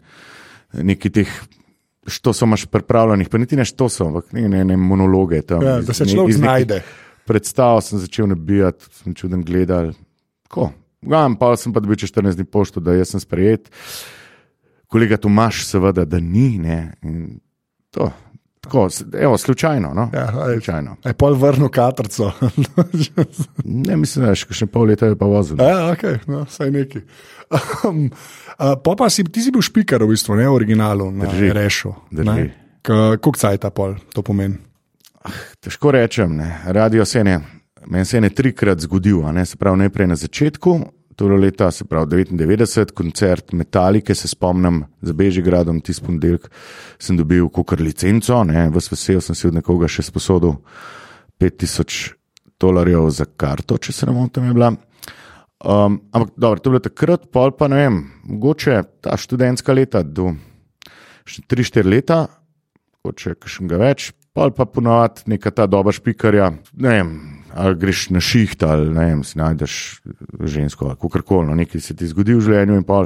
[0.73, 1.41] neki teh.
[2.07, 5.61] Što so imaš pripravljenih, pa niti ne što so, ampak ne, ne, ne monologe tam.
[5.61, 6.79] Ja, da se človek znajde.
[7.29, 9.91] Predstav sem začel nabijati, sem čuden gledal,
[10.51, 10.71] Tako.
[11.01, 13.71] Gam, pa sem pa dobil čez 14 dni pošto, da sem sprejet.
[14.91, 16.59] Kolega Tomaš, seveda, da ni.
[17.95, 18.09] To,
[18.71, 19.93] tako, evo, slučajno.
[19.93, 20.09] No?
[20.13, 20.95] Ja, slučajno.
[21.05, 22.31] Je pol vrnil katrco.
[23.87, 25.59] ne, mislim, da je še pol leta pa vozil.
[25.59, 27.03] Ja, ok, no, saj neki.
[27.83, 28.05] Um,
[28.59, 31.93] uh, pa si ti si bil špiker, v bistvu, ne v originalu, na rešu.
[32.81, 34.55] Kako je ta pol, to pomeni?
[35.21, 36.61] Ah, težko rečem, ne.
[36.65, 37.41] radio se ne.
[37.85, 40.79] Meni se je ne trikrat zgodil, ne, se pravi, najprej na začetku,
[41.15, 46.47] torej leta se pravi 99, koncert Metalike, se spomnim za Bežigradom, tisti ponedeljek
[46.99, 50.57] sem dobil kukar licenco, ne, vas vesel sem si od nekoga še sposodil
[51.41, 52.15] 5000
[52.61, 54.71] dolarjev za karto, če se ne motim, je bila.
[55.61, 60.01] Um, ampak dobro, to je bilo takrat, pol pa ne vem, mogoče ta študentska leta,
[60.01, 60.33] do
[61.25, 62.23] 3-4 leta,
[63.01, 66.51] če še nekaj več, pa pa ponovadi neka ta doba špikarja.
[66.81, 67.13] Ne vem,
[67.53, 70.01] ali greš na šiht, ali ne vem, si najdeš
[70.39, 73.05] žensko, kako koli, no, nekaj se ti zgodi v življenju in pa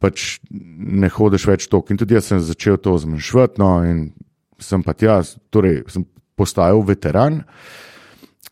[0.00, 1.92] pač ne hodiš več tok.
[1.92, 4.10] In tudi jaz sem začel to zmanjšvati, no, in
[4.60, 5.20] sem pa tja,
[5.52, 6.06] torej sem
[6.38, 7.42] postajal veteran.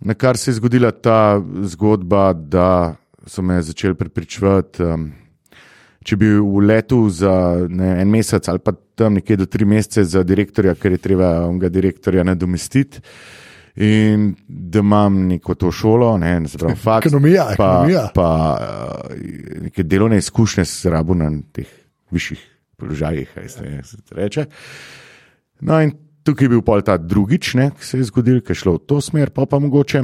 [0.01, 4.85] Na kar se je zgodila ta zgodba, da so me začeli prepričevati.
[4.85, 5.09] Um,
[6.05, 7.33] če bi v letu za
[7.69, 11.33] ne, en mesec ali pa tam nekje do tri mesece za direktorja, ker je treba
[11.47, 13.03] onega direktorja nadomestiti.
[13.79, 18.09] In da imam neko to šolo, ne znam, fakt, ekonomija, pa, ekonomija.
[18.15, 19.17] pa uh,
[19.63, 21.69] neke delovne izkušnje s rabo na teh
[22.11, 22.43] višjih
[22.77, 24.47] položajih, kaj se reče.
[25.61, 25.93] No, in
[26.27, 28.83] tukaj je bil pol ta drugič, ne, ki se je zgodil, ki je šlo v
[28.87, 30.03] to smer, pa pa mogoče.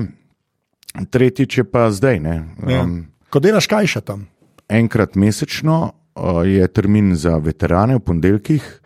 [1.11, 2.21] Tretjič je pa zdaj.
[2.23, 2.37] Ne,
[2.69, 2.85] ja.
[2.87, 3.29] um, ja.
[3.31, 4.29] Ko delaš kaj še tam?
[4.69, 5.93] enkrat mesečno
[6.47, 8.81] je termin za veterane v ponedeljkih,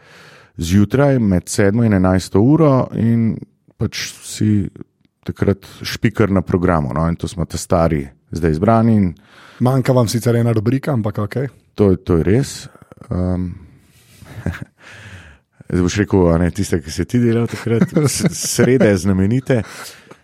[0.56, 3.36] zjutraj med 7 in 11 uro, in
[3.78, 4.68] pač si
[5.26, 6.92] takrat špiker na programu.
[6.94, 8.02] No, in to smo te stari,
[8.34, 8.96] zdaj izbrani.
[8.96, 9.08] In...
[9.64, 11.36] Manjka vam sicer ena rubrika, ampak ok.
[11.78, 12.58] To, to je res.
[13.10, 13.52] Um...
[15.68, 17.90] Zdaj boš rekel, je tiste, ki se ti delajo takrat,
[18.32, 19.58] srede znamenite.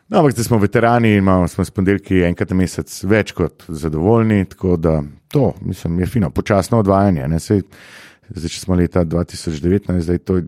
[0.08, 4.46] No, ampak zdaj smo veterani in imamo s ponedeljki enkrat na mesec več kot zadovoljni,
[4.48, 7.28] tako da to, mislim, je fino, počasno odvajanje.
[7.44, 7.60] Sej,
[8.30, 10.46] zdaj, če smo leta 2019, zdaj to je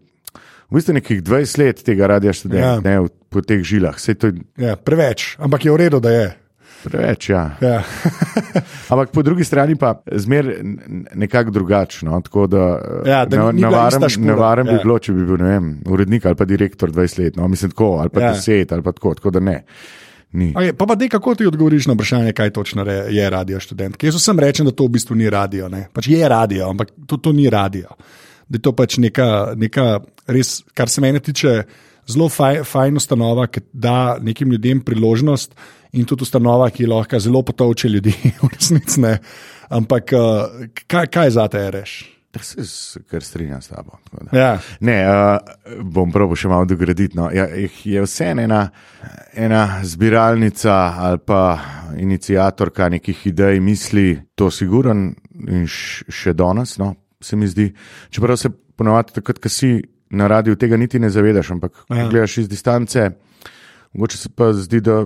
[0.70, 2.80] v bistvu nekih 20 let tega radia študenta, ja.
[2.82, 3.96] ne po teh žilah.
[4.00, 4.32] Je...
[4.58, 6.26] Ja, preveč, ampak je v redu, da je.
[6.86, 7.56] Preveč, ja.
[7.60, 7.80] ja.
[8.92, 10.60] Ampak po drugi strani pa zmeraj
[11.18, 12.20] nekako drugačno.
[12.20, 12.62] Tako da
[13.06, 14.82] ja, da nevarno bi ja.
[14.82, 18.12] bilo, če bi bil vem, urednik ali pa direktor 20 let, no, mislim tako, ali
[18.12, 18.34] pa ja.
[18.34, 19.64] 10 ali pa tako, tako da ne.
[20.36, 23.96] Okay, pa pa dej, kako ti odgovoriš na vprašanje, kaj točno re, je radio študent?
[24.02, 25.70] Jaz vsem rečem, da to v bistvu ni radio.
[25.92, 27.94] Pač je radio, ampak to, to ni radio.
[28.48, 29.86] Da je to pač neka, neka
[30.30, 31.64] res, kar se mene tiče,
[32.06, 35.54] zelo faj, fajn ustanova, ki da nekim ljudem priložnost
[35.92, 39.16] in tudi ustanova, ki lahko zelo potovče ljudi, v resnici ne.
[39.68, 42.02] Ampak uh, kaj, kaj za te reš?
[42.36, 43.96] Se kar strinjam s tabo.
[44.32, 44.58] Ja.
[44.84, 45.38] Ne, uh,
[45.82, 47.16] bom prav še malo dograditi.
[47.16, 47.30] No.
[47.32, 48.60] Ja, je vse ena,
[49.32, 50.74] ena zbiralnica
[51.08, 51.40] ali pa
[51.96, 55.08] inicijatorka nekih idej, misli, to je siguren
[55.48, 57.72] in še danes, no, se mi zdi.
[58.10, 62.08] Čeprav se ponovadi, takrat, ko si na radiju, tega niti ne zavedaš, ampak ja.
[62.08, 63.10] gledaš iz distance,
[63.92, 65.04] mogoče se pa zdi, da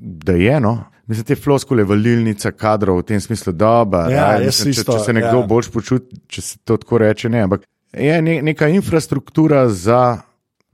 [0.00, 0.84] da je eno.
[1.06, 4.72] Mislim, te floskole, valilnica kadrov v tem smislu, da ja, je to.
[4.72, 5.46] Če, če se nekdo ja.
[5.46, 7.42] bolj počuti, če se to tako reče, ne.
[7.48, 10.20] Ampak je ne, neka infrastruktura za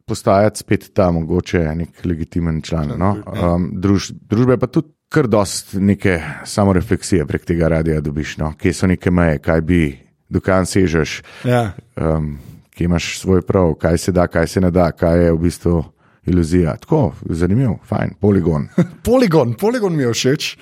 [0.07, 2.93] postajati spet ta mogoče nek legitimen član.
[3.01, 3.17] No?
[3.25, 3.55] Ja.
[3.55, 8.53] Um, druž, družbe pa tudi kar dost neke samorefleksije prek tega radia dobiš, no?
[8.61, 9.81] kje so neke meje, kaj bi,
[10.29, 11.73] dokaj sežeš, ja.
[11.97, 12.37] um,
[12.75, 15.85] kje imaš svoj prav, kaj se da, kaj se ne da, kaj je v bistvu
[16.27, 16.77] iluzija.
[16.83, 18.69] Tako, zanimiv, fajn, poligon.
[19.09, 20.55] poligon, poligon mi je všeč,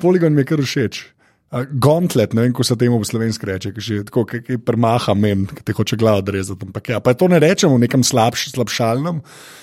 [0.00, 1.04] poligon mi je kar všeč.
[1.46, 4.58] Uh, gauntlet, ne vem, kako se temu v slovenski reče, ki je tako, ki je
[4.58, 6.66] premaha men, ki te hoče glavo odrezati.
[6.90, 9.20] Ja, pa to ne rečemo v nekem slabš, slabšalnem,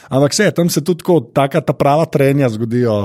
[0.08, 3.04] ampak vse, tam se tudi tako, taka ta prava trenja zgodijo.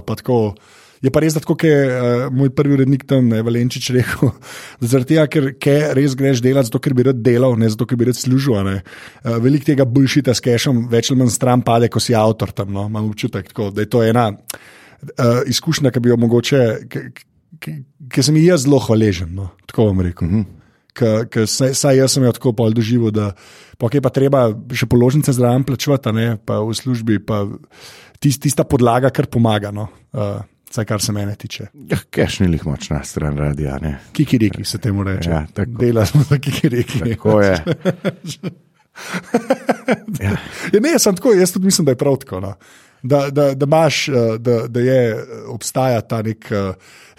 [1.05, 4.33] Je pa res, da kot je uh, moj prvi urednik tam, ne Valenčič, rekel,
[4.81, 7.87] da zaradi tega, ker, ker res greš delati, zato ker bi rad delal, ne zato
[7.89, 8.59] ker bi rad služil.
[8.59, 12.75] Uh, Veliko tega bulšita s kešom, več ali manj stran pade, ko si avtor tam.
[12.75, 12.89] No?
[12.91, 16.63] Imam občutek, tako, da je to ena uh, izkušnja, ki bi jo mogoče,
[17.63, 19.31] ki sem ji jaz zelo hvaležen.
[19.39, 19.53] No?
[19.71, 20.29] Tako bom rekel.
[20.29, 20.55] Mm -hmm.
[20.99, 23.33] Ker saj jaz sem jo tako pol doživel, da
[23.93, 26.11] je pa treba še položnice zraven plačevati,
[26.45, 27.47] pa v službi, pa
[28.19, 29.71] tist, tista podlaga, kar pomaga.
[29.71, 29.89] No?
[30.13, 31.67] Uh, Vsaj kar se mene tiče.
[31.89, 33.79] Ja, Keš ni jih močna stran radia.
[34.13, 35.31] Kikiriki se temu reče.
[35.31, 36.99] Ja, Dela smo za kikiriki.
[36.99, 37.65] Tako je.
[40.21, 40.37] ja.
[40.73, 42.41] ja, ne, sem tako, jaz tudi mislim, da je prav tako.
[42.41, 42.55] No.
[43.03, 46.51] Da, da, da, imaš, eh, da, da je, obstaja ta nek.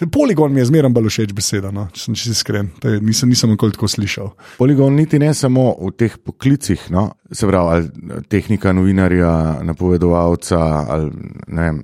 [0.01, 2.69] Uh, poligon mi je zmeraj bolj všeč beseda, no, če sem čisto iskren.
[3.01, 4.33] Nisem, nisem nikoli tako slišal.
[4.57, 7.87] Poligon niti ne samo v teh poklicih, no, se pravi,
[8.27, 9.31] tehnika novinarja,
[9.63, 11.11] napovedovalca ali
[11.47, 11.81] ne vem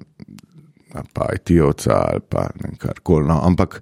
[1.13, 3.27] pa IT-ovca ali pa kar koli.
[3.27, 3.39] No.
[3.43, 3.81] Ampak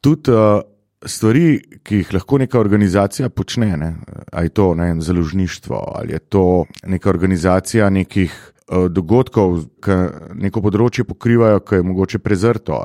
[0.00, 0.60] tudi uh,
[1.06, 3.94] stvari, ki jih lahko neka organizacija počne, ne.
[4.32, 8.34] ali je to ne, založništvo, ali je to neka organizacija nekih
[8.68, 9.98] uh, dogodkov, ki
[10.34, 12.80] neko področje pokrivajo, ki je mogoče prezrto.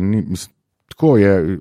[0.00, 0.54] Ni, mislim,
[0.88, 1.58] tako je.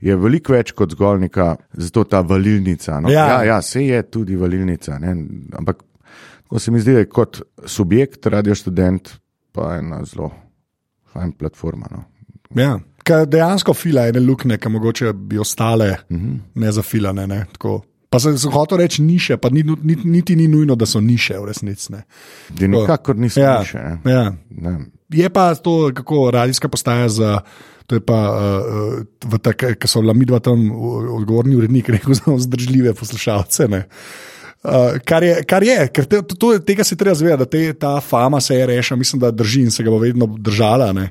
[0.00, 3.02] Je veliko več kot zgolj neka, zato ta valilnica.
[3.04, 3.26] No, ja.
[3.28, 4.96] Ja, ja, se je tudi valilnica.
[4.96, 5.12] Ne?
[5.60, 5.82] Ampak,
[6.48, 9.12] ko se mi zdi, da je kot subjekt, radio študent,
[9.52, 10.30] pa ena zelo
[11.12, 11.90] fajn platforma.
[11.90, 12.04] No.
[12.62, 12.78] Ja.
[13.04, 16.26] Kaj dejansko fila ene luknje, ki mogoče bi ostale uh mhm.
[16.26, 16.38] -huh.
[16.54, 17.26] nezafilane.
[17.26, 17.46] Ne?
[17.52, 21.38] Tako, Pa sem hotel reči niše, pa ni, niti, niti ni nujno, da so niše
[21.38, 21.94] v resnici.
[22.58, 23.78] Nikakor niso ja, niše.
[24.04, 24.34] Ja.
[25.14, 27.38] Je pa to, kako radijska postaja za.
[27.86, 30.70] To je pa, uh, uh, ki so lami dva tam
[31.20, 33.68] odgovorni uredniki, rekel za vzdržljive poslušalce.
[34.60, 37.92] Uh, kar, je, kar je, ker te, to, tega se treba zavedati, da te, ta
[38.04, 40.90] fama se je rešila, mislim, da drži in se ga bo vedno držala.
[40.92, 41.06] Ne?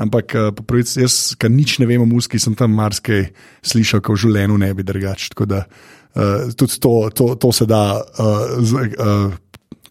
[0.00, 3.26] Ampak, uh, pravic, jaz, ki nič ne vem o muski, sem tam marsikaj
[3.60, 5.34] slišal, kot v življenju ne bi drugače.
[5.34, 9.36] Tako da uh, tudi to, to, to se da uh, z, uh,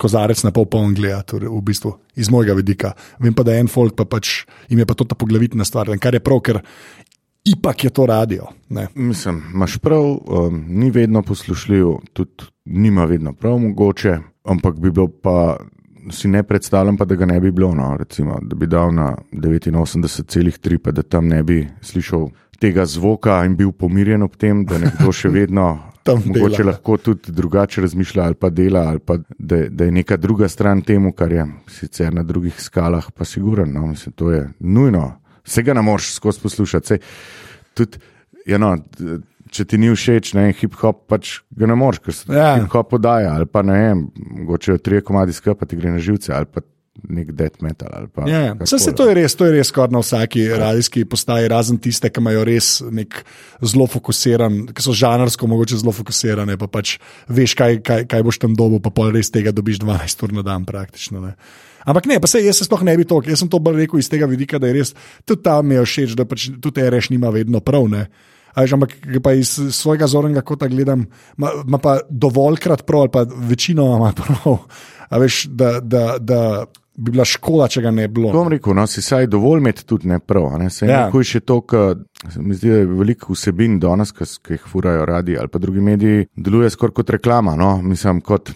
[0.02, 2.95] kozarec na pol poln gledati, torej v bistvu iz mojega vidika.
[3.21, 5.91] Vem pa, da je en folk, pa pač jim je pa to ta poglavitna stvar,
[6.02, 6.63] kar je prav, ker
[7.45, 8.47] ipak je to radio.
[8.69, 8.88] Ne.
[8.95, 15.08] Mislim, imaš prav, um, ni vedno poslušljiv, tudi nima vedno prav mogoče, ampak bi bilo
[15.08, 15.58] pa.
[16.12, 19.15] Si ne predstavljam, pa, da ga ne bi bilo, no, recimo, da bi dal na
[19.32, 22.27] 89,3, pa da tam ne bi slišal
[22.60, 26.71] tega zvoka in bil pomirjen ob tem, da nekdo še vedno tam mogoče dela.
[26.71, 30.82] lahko tudi drugače razmišlja ali pa dela, ali pa da, da je neka druga stran
[30.82, 35.12] temu, kar je sicer na drugih skalah, pa sigurno, no, mislim, to je nujno
[35.47, 36.99] vsega ne moreš skozi poslušati.
[37.73, 38.01] Tudi,
[38.49, 38.75] ja no,
[39.53, 42.53] če ti ni všeč, ne hip hop, pač ga ne moreš, ker se ja.
[42.60, 43.36] hip hop podaja.
[43.38, 44.06] Ali pa ne vem,
[44.43, 46.34] mogoče tri komadi skupaj ti gre na živce.
[47.10, 48.06] Nek death metal.
[48.13, 50.60] Pa, ja, vse se to je res, to je res skoraj na vsaki ja.
[50.62, 53.17] radijski postaji, razen tiste, ki imajo res nek
[53.65, 56.99] zelo fokusiran, ki so žanrsko mogoče zelo fokusirane, pa pač
[57.34, 60.45] veš, kaj, kaj, kaj boš tam dobil, pa pol res tega dobiš 12 ur na
[60.45, 61.23] dan praktično.
[61.25, 61.34] Ne.
[61.86, 64.00] Ampak ne, pa se jaz se sploh ne bi to, jaz sem to bolj rekel
[64.00, 64.93] iz tega vidika, da je res
[65.26, 67.89] tudi tam mi je všeč, da pač tudi reš nima vedno prav.
[67.91, 68.08] Ne.
[68.54, 68.93] Až, ampak
[69.24, 74.60] pa iz svojega zornega kota gledam, ima pa dovoljkrat prav, ali pa večino ima prav.
[75.24, 76.39] Veš, da, da, da
[76.96, 78.32] bi bila škoda, če ga ne bi bilo.
[78.34, 80.52] To bom rekel, no, si saj dovolj imeti tudi ne prav.
[80.62, 80.69] Ne?
[80.74, 81.08] Se ja.
[81.10, 81.98] je to, kar
[82.38, 86.28] mi zdi, da je veliko vsebin danes, ki jih furajo radi ali pa drugi mediji,
[86.36, 87.56] deluje skoraj kot reklama.
[87.58, 87.76] No?
[87.82, 88.54] Mislim, kot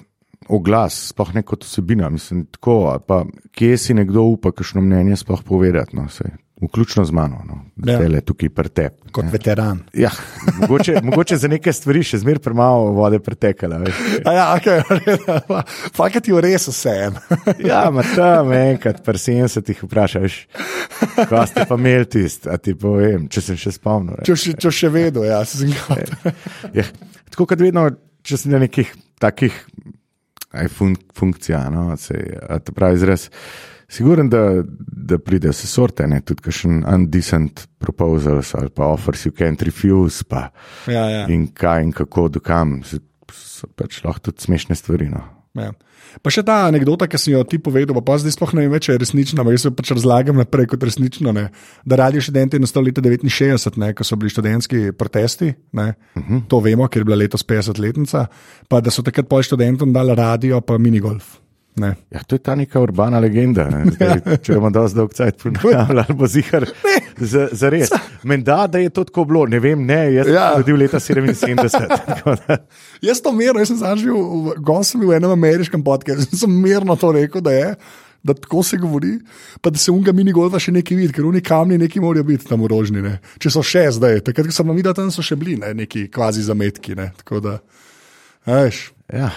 [0.49, 2.09] oglas, sploh ne kot osebina.
[2.09, 5.95] Mislim, tako, pa, kje si nekdo upa, kakšno mnenje sploh povedati.
[5.95, 6.07] No,
[6.61, 7.59] Vključno z mano, no.
[7.75, 8.01] da ja.
[8.01, 8.93] je tukaj pretep.
[9.11, 9.31] Kot ne.
[9.31, 9.79] veteran.
[9.93, 10.09] Ja,
[10.61, 13.83] mogoče, mogoče za neke stvari še zmeraj premalo vode pretekala.
[14.25, 14.81] Ja, okay,
[15.93, 17.19] Fakti ti v res vse en.
[17.69, 20.39] ja, ma tam enkrat, pri 70-ih vprašaš,
[21.29, 24.25] kaj ste pa imeli tisti, a ti povem, če sem še spomnil.
[24.25, 26.33] Če, še, če še vedno, ja, sem ga.
[26.81, 26.89] ja,
[27.29, 27.85] tako kot vedno,
[28.25, 29.53] če si na nekih takih
[30.51, 33.29] aj fun, funkcija, no, se, to pravi izraz.
[33.89, 39.31] Siguren, da, da pride vse sorte, ne tudi kakšen undecent proposals ali pa offers you
[39.31, 40.49] can't refuse, pa
[40.91, 41.23] ja, ja.
[41.31, 45.07] in kaj in kako, dokam, so pač lahko tudi smešne stvari.
[45.09, 45.23] No.
[45.57, 45.71] Ja.
[46.23, 48.95] Pa še ta anekdota, ki si jo ti povedal, pa zdaj sploh ne vem, če
[48.95, 51.33] je resnična, ampak jaz se pač razlagam naprej kot resnično.
[51.35, 51.49] Ne?
[51.85, 53.91] Da radijo študenti nastali leta 69, ne?
[53.97, 55.93] ko so bili študentski protesti, uh mhm.
[56.15, 56.47] -huh.
[56.47, 58.27] to vemo, ker je bila letos 50-letnica,
[58.67, 61.46] pa da so takrat pol študentom dali radio, pa minigolf.
[61.77, 63.67] Ja, to je ta neka urbana legenda.
[63.69, 63.83] Ne?
[63.93, 66.65] Zdaj, če bomo dolgo dolg cajt ponavljali, ali bo zihar
[67.17, 67.93] za, za res.
[68.27, 70.47] Menda, da je to tako bilo, ne vem, ne, jaz ja.
[70.47, 72.57] sem rodil leta 77.
[73.09, 77.45] jaz to mirno, jaz sem zaživel, gost v enem ameriškem podkastu, sem mirno to rekel,
[77.45, 77.71] da je.
[78.27, 79.13] Da tako se govori,
[79.61, 82.49] pa da se unga mini golfa še nekaj vidi, ker oni kamni neki morajo biti
[82.49, 82.99] tam urožni.
[83.05, 83.19] Ne?
[83.39, 85.69] Če so še zdaj, takrat, ko sem videl, tam so še bili ne?
[85.77, 86.97] neki kvazi zametki.
[86.97, 87.11] Ne?
[87.21, 87.53] Tako da,
[88.49, 88.87] veš.
[89.13, 89.29] Ja,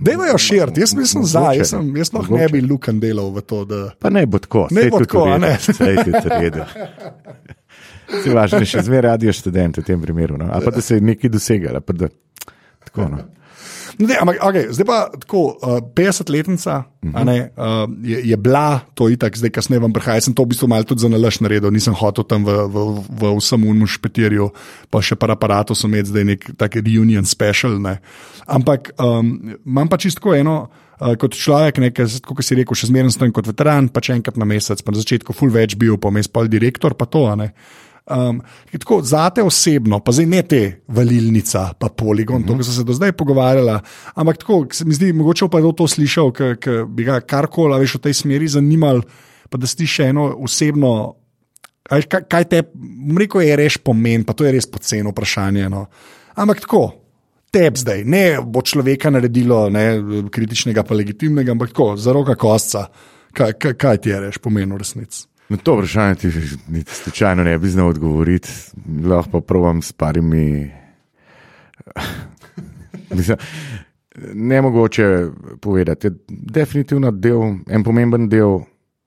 [0.00, 2.40] Dejmo jo širiti, jaz nisem za, jaz, sem, jaz mogoče.
[2.40, 3.64] ne bi lukan delal v to.
[3.68, 3.90] Da...
[4.00, 5.58] Pa ne bo tako, ne bo tako, ne.
[5.60, 6.64] Sej ti redo.
[8.22, 10.48] Si važno, še zmeraj radio študent v tem primeru, no?
[10.52, 11.80] ali pa da se je nekaj dosegalo.
[11.84, 13.20] Tako, no.
[13.98, 17.24] Ne, ampak, okay, zdaj pa tako, uh, 50-letnica uh -huh.
[17.24, 20.20] ne, uh, je, je bila to itak, zdaj kasneje vam prihaja.
[20.20, 22.76] Sem to v bistvu malo tudi za nalaš naredil, nisem hotel tam v, v,
[23.20, 24.50] v vsem unmu špetirju,
[24.90, 27.78] pa še par aparatov sem imel zdaj nek tak reunion special.
[27.78, 27.98] Ne.
[28.46, 30.68] Ampak um, imam pa čisto eno.
[31.00, 31.74] Uh, kot človek,
[32.22, 34.98] kot si rekel, še zmeraj stojim kot veteran, pa če enkrat na mesec, pa na
[34.98, 37.26] začetku full več bil, pa mes pa direktor, pa to.
[38.04, 42.48] Um, tako, zate osebno, pa zdaj ne te valilnica, pa poligon, mm -hmm.
[42.48, 43.80] to, kar so se do zdaj pogovarjala.
[44.14, 47.94] Ampak tako, se mi zdi, mogoče pa je to slišal, ker bi ga karkoli več
[47.94, 49.00] v tej smeri zanimal,
[49.50, 51.14] pa da si še eno osebno.
[51.88, 52.62] Kaj, kaj te,
[53.12, 55.68] mreko je res pomen, pa to je res poceno vprašanje.
[55.68, 55.86] No.
[56.34, 56.92] Ampak tako,
[57.50, 62.88] teb zdaj, ne bo človeka naredilo ne, kritičnega, pa legitimnega, ampak tako, za roka kostca,
[63.32, 65.26] kaj, kaj, kaj ti je res pomen v resnici.
[65.48, 66.30] Na to vprašanje ti
[66.68, 68.48] niti slučajno ne bi znal odgovoriti,
[69.04, 70.70] lahko pa provam s parimi.
[73.16, 73.36] Mislim,
[74.34, 75.26] ne mogoče
[75.60, 76.06] povedati.
[76.06, 78.60] Je definitivno del, en pomemben del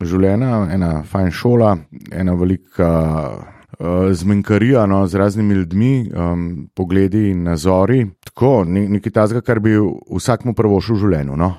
[0.03, 1.72] življenja, ena fajn šola,
[2.11, 2.89] ena velika
[3.34, 8.03] uh, zmenkarija no, z raznimi ljudmi, um, pogledi in nazori.
[8.30, 11.38] Tako, nekaj tazga, kar bi vsakmu prvošil v življenju.
[11.39, 11.53] No.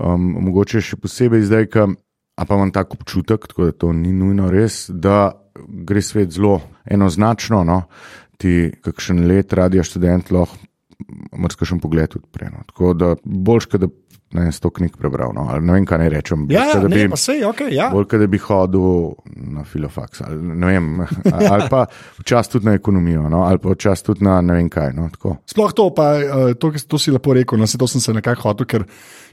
[0.00, 1.70] Um, mogoče še posebej zdaj,
[2.40, 5.32] ki pa imam tako občutek, tako da to ni nujno res, da
[5.68, 7.64] gre svet zelo enoznačno.
[7.64, 7.82] No.
[8.40, 10.56] Ti, kakšen let, radio študent, lahko
[11.36, 12.50] mrzkaš pogled odpre.
[12.50, 12.64] No.
[12.66, 13.88] Tako da boljš, da
[14.32, 15.32] ne sto knjig prebral.
[15.34, 15.44] No.
[15.60, 16.46] Ne vem, kaj naj rečem.
[16.50, 17.88] Ja, ja, ne, bi, sej, okay, ja.
[17.92, 19.14] Bolj, da bi hodil
[19.52, 20.22] na filofaks.
[20.26, 20.90] Ali, vem,
[21.52, 21.84] ali pa
[22.22, 23.42] včasih tudi na ekonomijo, no.
[23.48, 24.94] ali pa včasih tudi na ne vem kaj.
[24.96, 25.08] No,
[25.50, 28.70] Sploh to, pa, eh, to, to si lepo rekel, no, to sem se nekako hotel,
[28.70, 28.86] ker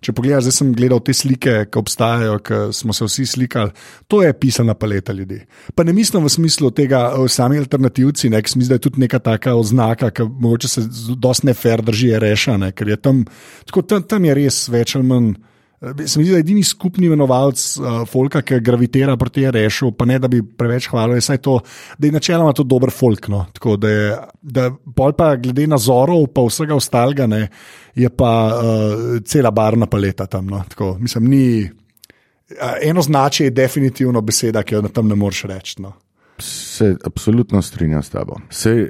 [0.04, 3.74] če pogledaš, zdaj sem gledal te slike, ki obstajajo, ki smo se vsi slikali,
[4.08, 5.40] to je pisana paleta ljudi.
[5.76, 9.56] Pa ne mislim v smislu tega, sami alternativci, ne, mislim, da je tudi neka taka
[9.56, 13.26] oznaka, ki mogoče se dosti nefer drži, je rešena, ker je tam,
[13.66, 15.36] tako, tam, tam je res več ali manj.
[15.82, 19.92] Eh, se mi zdi, da je edini skupni imenovalec uh, Folka, ki gravitira proti rešu,
[19.94, 21.60] pa ne da bi preveč hvalil, je to,
[21.98, 23.28] da je načeloma to dober folk.
[23.28, 23.46] No.
[23.54, 27.48] Tako, da je, da pol pa glede na zorov, pa vsega ostalega, ne,
[27.96, 30.48] je pa uh, cela barna paleta tam.
[30.50, 30.64] No.
[30.70, 35.82] Tako, mislim, ni, uh, eno značje je definitivno beseda, ki jo tam ne moreš reči.
[35.86, 35.94] No.
[36.42, 38.36] Se absolutno strinjam s tabo.
[38.50, 38.90] Sej,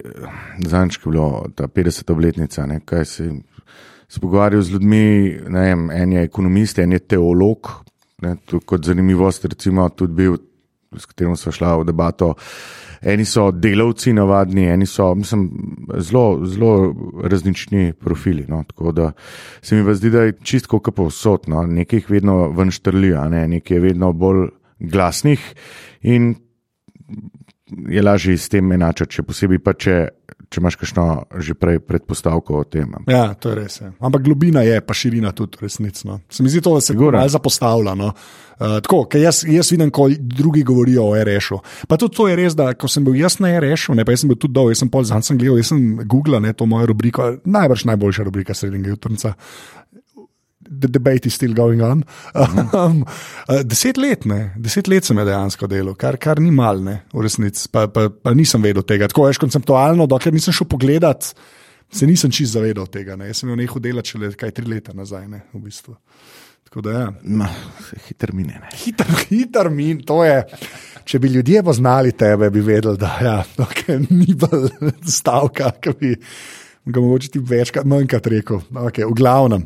[0.68, 3.30] zanjčki je bilo ta 50-obletnica, kaj se
[4.08, 7.72] se pogovarjal z ljudmi, vem, en je ekonomist, en je teolog.
[8.22, 8.36] Ne,
[8.66, 10.38] kot zanimivost, recimo, tudi bil,
[10.98, 12.32] s katerim smo šli v debato.
[13.02, 15.44] Eni so delavci, navadni, eni so mislim,
[16.02, 16.72] zelo, zelo
[17.24, 18.46] različni profili.
[18.50, 19.12] No, tako da
[19.62, 23.48] se mi zdi, da je čisto kot povsod, no, nekaj jih vedno ven štrlijo, ne,
[23.48, 24.48] nekaj je vedno bolj
[24.80, 25.44] glasnih
[26.02, 26.34] in
[27.68, 29.98] je lažje s tem enačati, še posebej pa če
[30.48, 31.06] če imaš kakšno
[31.44, 32.94] že prej predpostavko o tem.
[33.10, 33.80] Ja, to je res.
[33.82, 33.92] Je.
[34.00, 36.22] Ampak globina je, pa širina tudi resnično.
[36.32, 37.96] Se mi zdi to, da se gore zapostavlja.
[38.00, 38.14] No?
[38.58, 41.60] Uh, tako, jaz, jaz vidim, ko drugi govorijo o REŠ-u.
[41.88, 44.24] Pa tudi to je res, da ko sem bil jaz na REŠ-u, ne pa jaz
[44.24, 46.90] sem bil tudi dol, jaz sem pol zanj gledal, jaz sem Google, ne, to mojo
[46.94, 49.36] rubriko, najbrž najboljša rubrika srednjega jutrca
[50.70, 52.04] the debate is still going on.
[52.78, 53.06] Um,
[53.48, 57.68] uh, deset let, ne, deset let sem dejansko delal, kar, kar ni malo, v resnici,
[57.72, 59.08] pa, pa, pa nisem vedel tega.
[59.10, 61.32] Tako je konceptualno, dokler nisem šel pogledat,
[61.90, 63.16] se nisem čist zavedal tega.
[63.18, 63.32] Ne.
[63.32, 65.96] Jaz sem imel nekaj dela, če le kaj tri leta nazaj, ne, v bistvu.
[66.76, 67.06] Da, ja.
[67.24, 67.48] Ma,
[68.06, 68.52] hiter min.
[68.84, 70.36] Hiter, hiter min, to je.
[71.08, 76.12] Če bi ljudje poznali tebe, bi vedeli, da ja, okay, ni bilo stavka, ki bi
[76.92, 78.62] ga mogoče ti večkrat manjkrat rekel.
[78.88, 79.66] Okay, v glavnem.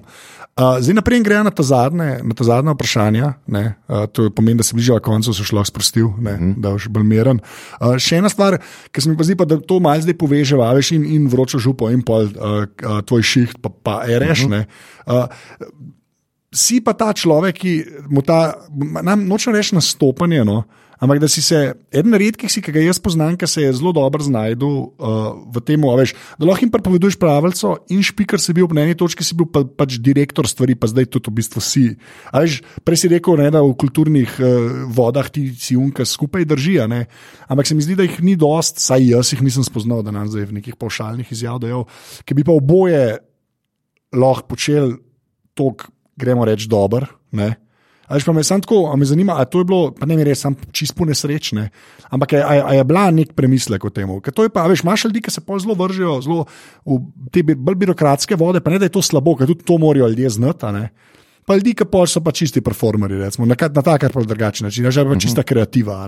[0.51, 3.27] Uh, zdaj naprej gre na ta zadnje, na ta zadnje vprašanja.
[3.47, 6.53] Uh, to pomeni, da se bližajo koncu, so šlo sprostil, ne, mm.
[6.59, 7.39] da boš bolj miren.
[7.79, 8.59] Uh, še ena stvar,
[8.91, 11.61] ki se mi pa zdi, pa, da to malo zdaj poveže, veš in, in vročo
[11.61, 14.43] župo in pol uh, uh, tvoj šiht, pa, pa reš.
[14.47, 15.39] Mm -hmm.
[16.51, 17.73] Si pa ta človek, ki
[18.11, 18.59] mu ta,
[19.03, 20.43] nam noče reči nastopanje.
[20.43, 20.63] No,
[21.01, 23.89] Ampak da si se, eden redkih si, ki ga jaz poznam, ki se je zelo
[23.95, 28.85] dobro znašel uh, v tem, da lahko jim prepoveduješ pravico, in špiker si bil na
[28.85, 31.85] eni točki, si bil pa, pač direktor stvari, pa zdaj tudi v bistvu si.
[32.29, 36.85] Veš, prej si rekel, ne, da v kulturnih uh, vodah ti si unka skupaj držijo.
[37.49, 40.29] Ampak se mi zdi, da jih ni dost, saj jaz jih nisem spoznal, da nam
[40.29, 41.89] zdaj v nekih pavšalnih izjavah,
[42.21, 43.17] ki bi pa oboje
[44.13, 44.99] lahko počel
[45.57, 47.09] tok, gremo reči, dober.
[47.33, 47.55] Ne?
[48.11, 50.25] Veš, pa me samo tako, a me zanima, ali to je bilo, pa ne mi
[50.27, 51.69] res, čisto nesrečne.
[52.11, 54.09] Ampak je, a, a je bila nek premislek o tem.
[54.21, 56.45] Ker to je pa, veš, imaš ljudi, ki se zelo vržejo zelo
[56.85, 56.99] v
[57.31, 60.29] te bolj birokratske vode, pa ne da je to slabo, ker tudi to morajo ljudje
[60.29, 60.87] znati.
[61.45, 65.05] Pa ljudi, ki so pa čisti performeri, recimo, na, na tak ali drugačen način, že
[65.05, 66.05] pa čista kreativa.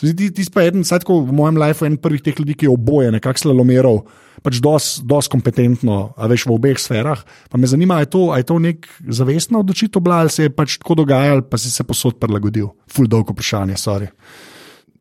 [0.00, 3.10] Ti, ti pa eden, tako v mojem življenju, en prvih teh ljudi, ki je oboje,
[3.12, 3.98] nekako slalomerov,
[4.46, 7.24] pač dosti kompetentno, a veš v obeh sferah.
[7.50, 11.02] Pa me zanima, je to, je to nek zavestna odločitev, ali se je pač tako
[11.02, 12.70] dogajalo, pa si se posod prilagodil.
[12.86, 14.12] Ful dolgo vprašanje, sorry.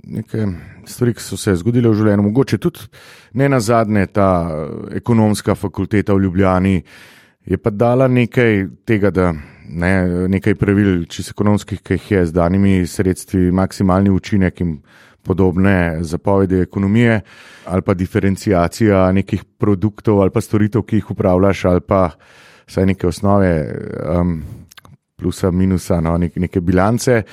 [0.06, 0.50] Nekaj
[0.90, 2.90] stvari, ki so se zgodile v življenju, mogoče tudi
[3.38, 4.30] ne na zadnje, ta
[4.94, 6.80] ekonomska fakulteta v Ljubljani
[7.46, 9.34] je pa dala nekaj tega, da
[9.70, 9.94] ne,
[10.28, 14.78] nekaj pravil, čisto ekonomskih, ki jih je z danimi sredstvi, maksimalni učinek in
[15.26, 17.22] podobne zapovedi ekonomije,
[17.66, 22.10] ali pa diferencijacija nekih produktov ali pa storitev, ki jih upravljaš, ali pa
[22.68, 23.52] vsaj neke osnove,
[24.20, 24.44] um,
[25.18, 27.24] plusa, minusa, no, nek, neke bilance.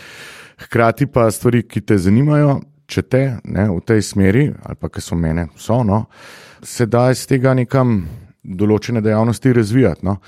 [0.64, 5.02] Hkrati pa stvari, ki te zanimajo, če te ne, v tej smeri, ali pa ki
[5.02, 6.04] so mene, so, no,
[6.62, 8.02] se da iz tega nekam
[8.42, 10.06] določene dejavnosti razvijati.
[10.06, 10.18] No.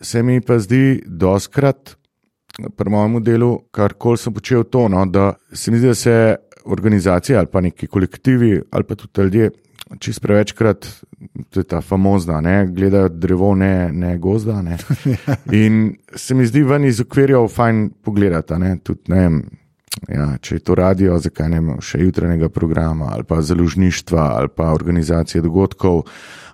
[0.00, 1.96] Se mi pa zdi, da oskrat
[2.54, 6.16] pri mojem delu, kar koli sem počel, to, no, da se mi zdi, da se
[6.64, 9.50] organizacije ali pa neki kolektivi ali pa tudi ljudje
[9.98, 10.86] čist prevečkrat,
[11.50, 14.62] to je ta famozna, ne, gledajo drevo, ne, ne gozda.
[14.62, 14.78] Ne.
[15.64, 18.58] In se mi zdi ven iz okvirja fajn pogledati.
[18.58, 19.28] Ne, tudi, ne,
[20.08, 24.48] Ja, če je to radio, zakaj ne imamo še jutranjega programa, ali pa založništva, ali
[24.48, 26.02] pa organizacije dogodkov,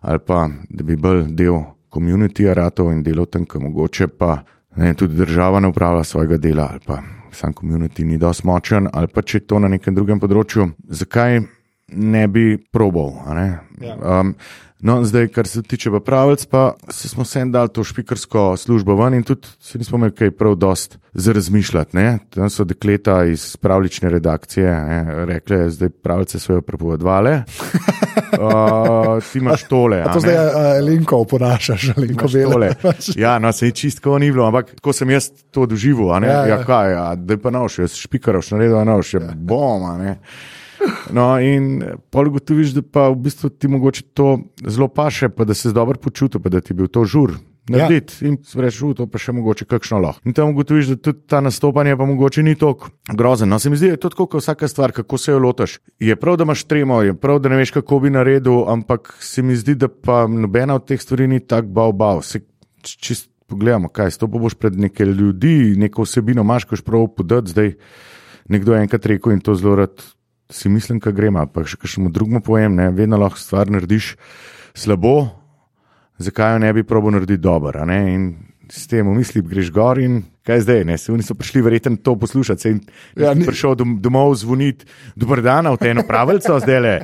[0.00, 4.42] ali pa da bi bil del komunitija ratov in delal tam, kam mogoče pa
[4.76, 7.00] ne, tudi država ne upravlja svojega dela, ali pa
[7.32, 11.40] sam komunitij ni dosti močen, ali pa če je to na nekem drugem področju, zakaj
[11.90, 13.14] ne bi probal.
[13.34, 13.46] Ne?
[13.82, 13.96] Ja.
[13.96, 14.34] Um,
[14.82, 19.22] No, zdaj, kar se tiče pravic, pa smo se dali to špikarsko službo ven in
[19.22, 21.96] tudi se nismo imeli kaj prav dost za razmišljati.
[21.96, 22.18] Ne?
[22.30, 25.24] Tam so dekleta iz pravlične redakcije ne?
[25.24, 27.42] rekle, zdaj pravice svoje prepovedovale.
[28.30, 30.00] Uh, ti imaš tole.
[30.00, 32.72] A to zdaj uh, linko oponašaš, linko vele.
[33.16, 36.46] ja, no, se je čistko ni bilo, ampak ko sem jaz to doživel, ja, ja.
[36.46, 39.20] ja, kaj, ja, da je pa noš, jaz špikaroš naredil, noš, ja.
[39.34, 39.82] bom.
[41.12, 45.54] No, in pol ugotoviš, da pa v bistvu ti mogoče to zelo paše, pa da
[45.54, 47.36] se dobro počutiš, pa da ti je bil to žur.
[47.70, 48.28] Narediti ja.
[48.28, 50.22] in rečeš, to pa še mogoče kakšno lahko.
[50.26, 53.50] In tam ugotoviš, da tudi ta nastopanje pa mogoče ni tako grozen.
[53.52, 55.78] No, se mi zdi, da je to tako, kot vsaka stvar, kako se jo lotaš.
[56.02, 59.44] Je prav, da imaš tremo, je prav, da ne veš, kako bi naredil, ampak se
[59.46, 62.24] mi zdi, da pa nobena od teh stvari ni tako bav bav.
[62.26, 62.42] Se
[62.82, 67.54] čist pogledamo, kaj to boš pred neke ljudi, neko osebino imaš, koš prav podati.
[67.54, 67.74] Zdaj
[68.50, 70.02] nekdo je enkrat rekel in to zelo rad
[70.50, 74.14] si mislim, da gremo, pa še kakšnemu drugemu pojem, ne, vedno lahko stvar narediš
[74.74, 75.30] slabo,
[76.18, 77.84] zakaj jo ne bi probo narediti dobro.
[77.90, 78.32] In
[78.70, 81.96] s tem v misli greš gor in kaj zdaj, ne, se oni so prišli verjetno
[82.02, 82.68] to poslušati.
[82.70, 82.80] In
[83.18, 84.86] ja, ni prišel dom, domov zvoniti,
[85.16, 86.96] dober dan, v te eno pravico, zdaj le.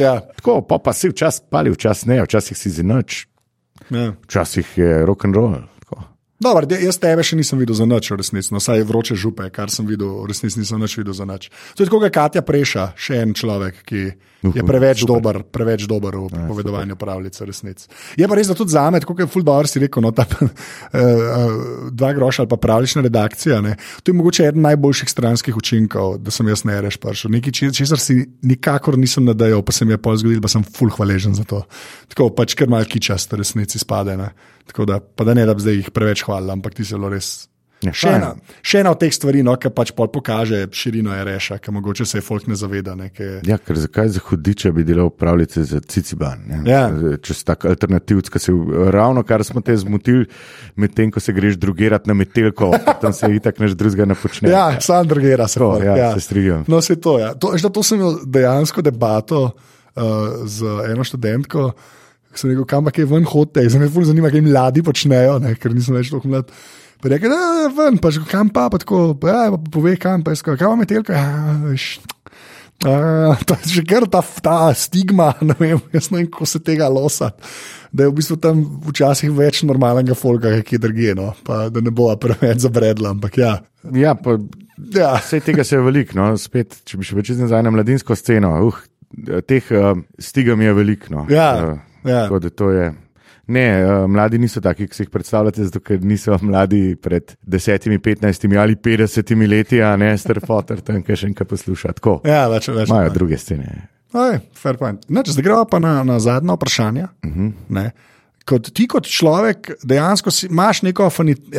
[0.00, 0.18] Ja.
[0.40, 3.24] Tako, pa, pa si včasih pali, včasih ne, včasih si zinač.
[3.90, 4.12] Ja.
[4.24, 5.60] Včasih je rock and roll.
[6.42, 9.86] Dobar, jaz tebe še nisem videl za noč, resnici, no, saj vroče župe, kar sem
[9.86, 11.46] videl, resnici nisem več videl za noč.
[11.78, 14.14] To je kot Katja Preša, še en človek, ki je
[14.52, 15.14] preveč super.
[15.14, 17.88] dober, preveč dober v ja, povedovanju pravice, resnici.
[18.18, 20.44] Je pa res, da tudi za me, kot je Fulbar si rekel, no, ta, uh,
[20.48, 23.60] uh, dva groša ali pa pravična redakcija.
[23.64, 23.76] Ne.
[24.02, 27.32] To je mogoče eden najboljših stranskih učinkov, da sem jaz ne reš prišel.
[27.38, 30.92] Nekaj, česar si nikakor nisem nadejal, pa se mi je pol zgodil, pa sem ful
[30.92, 31.62] hvaležen za to.
[32.12, 34.18] Tako pač, ker malki čas, resnici spade.
[34.20, 34.32] Ne.
[34.68, 37.48] Tako da, pa da ne da bi zdaj jih preveč hvalil, ampak ti zelo res.
[37.84, 38.30] Ja, še, ena,
[38.64, 42.46] še ena od teh stvari, no, ki pač pokaže širino reša, ki mogoče se folk
[42.48, 42.94] ne zaveda.
[42.98, 43.40] Ne, ke...
[43.46, 46.44] Ja, ker zakaj za hudiče bi delal pravljice za Ciciban?
[46.68, 46.86] Ja.
[47.20, 48.54] Če si tak alternativc, ki se
[48.94, 50.28] ravno kar smo te zmotili,
[50.80, 52.72] medtem ko se greš drugirati na metelko,
[53.02, 54.52] tam se itak než drugega ne počne.
[54.52, 55.60] Ja, sam drugira se.
[55.60, 56.12] To, ja, ja.
[56.16, 56.64] Se strinjam.
[56.70, 57.34] No, se to, ja.
[57.34, 61.72] to, to sem imel dejansko debato uh, z eno študentko.
[62.34, 65.74] Sem rekel, kam je ven hote, zdaj me zelo zanima, kaj mladi počnejo, ne, ker
[65.74, 66.50] nisem več tako mlad.
[67.04, 69.92] Pa rekel, da je ven, pa že kam pa, pa tako, pa, ja, pa pove
[70.00, 71.12] kam, pa je skoro, kam je telka.
[71.12, 71.52] Ja,
[72.88, 76.62] a, to je že kar ta, ta stigma, ne vem, jaz ne vem, kako se
[76.64, 77.44] tega losati.
[77.92, 81.84] Da je v bistvu tam včasih več normalnega folka, ki je drugje, no, pa da
[81.84, 83.58] ne bo preveč zabredla, ampak ja.
[83.92, 84.38] Ja, pa
[84.96, 85.12] ja.
[85.20, 88.56] vse tega se je veliko, no, spet, če bi še več nazaj na mladinsko sceno,
[88.64, 88.80] uh,
[89.44, 91.12] teh uh, stigam je veliko.
[91.12, 91.28] No.
[91.28, 91.50] Ja.
[91.60, 92.26] Uh, Ja.
[93.46, 97.90] Ne, uh, mladi niso taki, ki si jih predstavljate, zato ker niso mladi pred 10,
[98.00, 102.04] 15 ali 50 leti, a ne strfoter, tam kaj še enkrat poslušati.
[102.28, 102.88] Ja, več, več.
[102.88, 103.88] Imajo druge scene.
[104.14, 105.04] Aj, fair point.
[105.10, 107.08] No, zdaj gremo pa na, na zadnje vprašanje.
[107.24, 107.52] Uh mhm.
[107.70, 107.90] -huh.
[108.44, 111.08] Kot ti, kot človek, dejansko si, imaš neko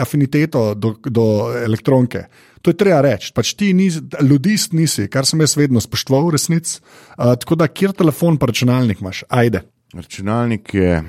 [0.02, 1.24] afiniteto do, do
[1.66, 2.28] elektronike.
[2.62, 3.32] To je treba reči.
[3.34, 6.80] Pač ti nis, ljudist nisi, kar sem jaz vedno spoštoval, resnic.
[7.18, 9.24] Uh, tako da, kjer telefon pa računalnik imaš?
[9.30, 9.62] Ajde.
[9.94, 11.04] Računalnik je,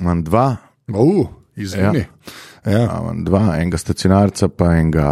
[0.00, 0.56] imam dva.
[0.88, 1.26] Uh,
[1.56, 1.98] Izjemni.
[1.98, 2.72] Ja.
[2.72, 2.82] Ja.
[3.00, 5.08] Imam dva, enega stacionarca, pa enega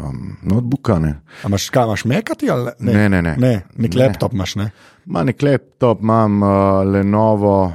[0.00, 0.96] um, notebooka.
[1.44, 2.92] Imaš kaj, imaš mekati ali ne?
[2.92, 3.34] Ne, ne, ne.
[3.38, 4.00] ne nek ne.
[4.02, 4.56] laptop imaš.
[4.56, 4.70] Ne?
[5.04, 6.48] Ma nek laptop, imam uh,
[6.88, 7.72] Lenovo,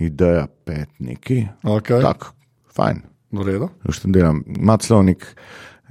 [0.00, 1.42] ideja pet, neki.
[1.62, 2.02] Okay.
[2.02, 2.32] Tako,
[2.74, 3.02] fajn.
[3.32, 3.68] V redu.
[4.04, 5.24] Delam, ima celo nek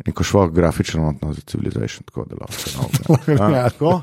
[0.06, 4.02] neko šlo grafično notno za civilizacijo, tako da lahko se nauči.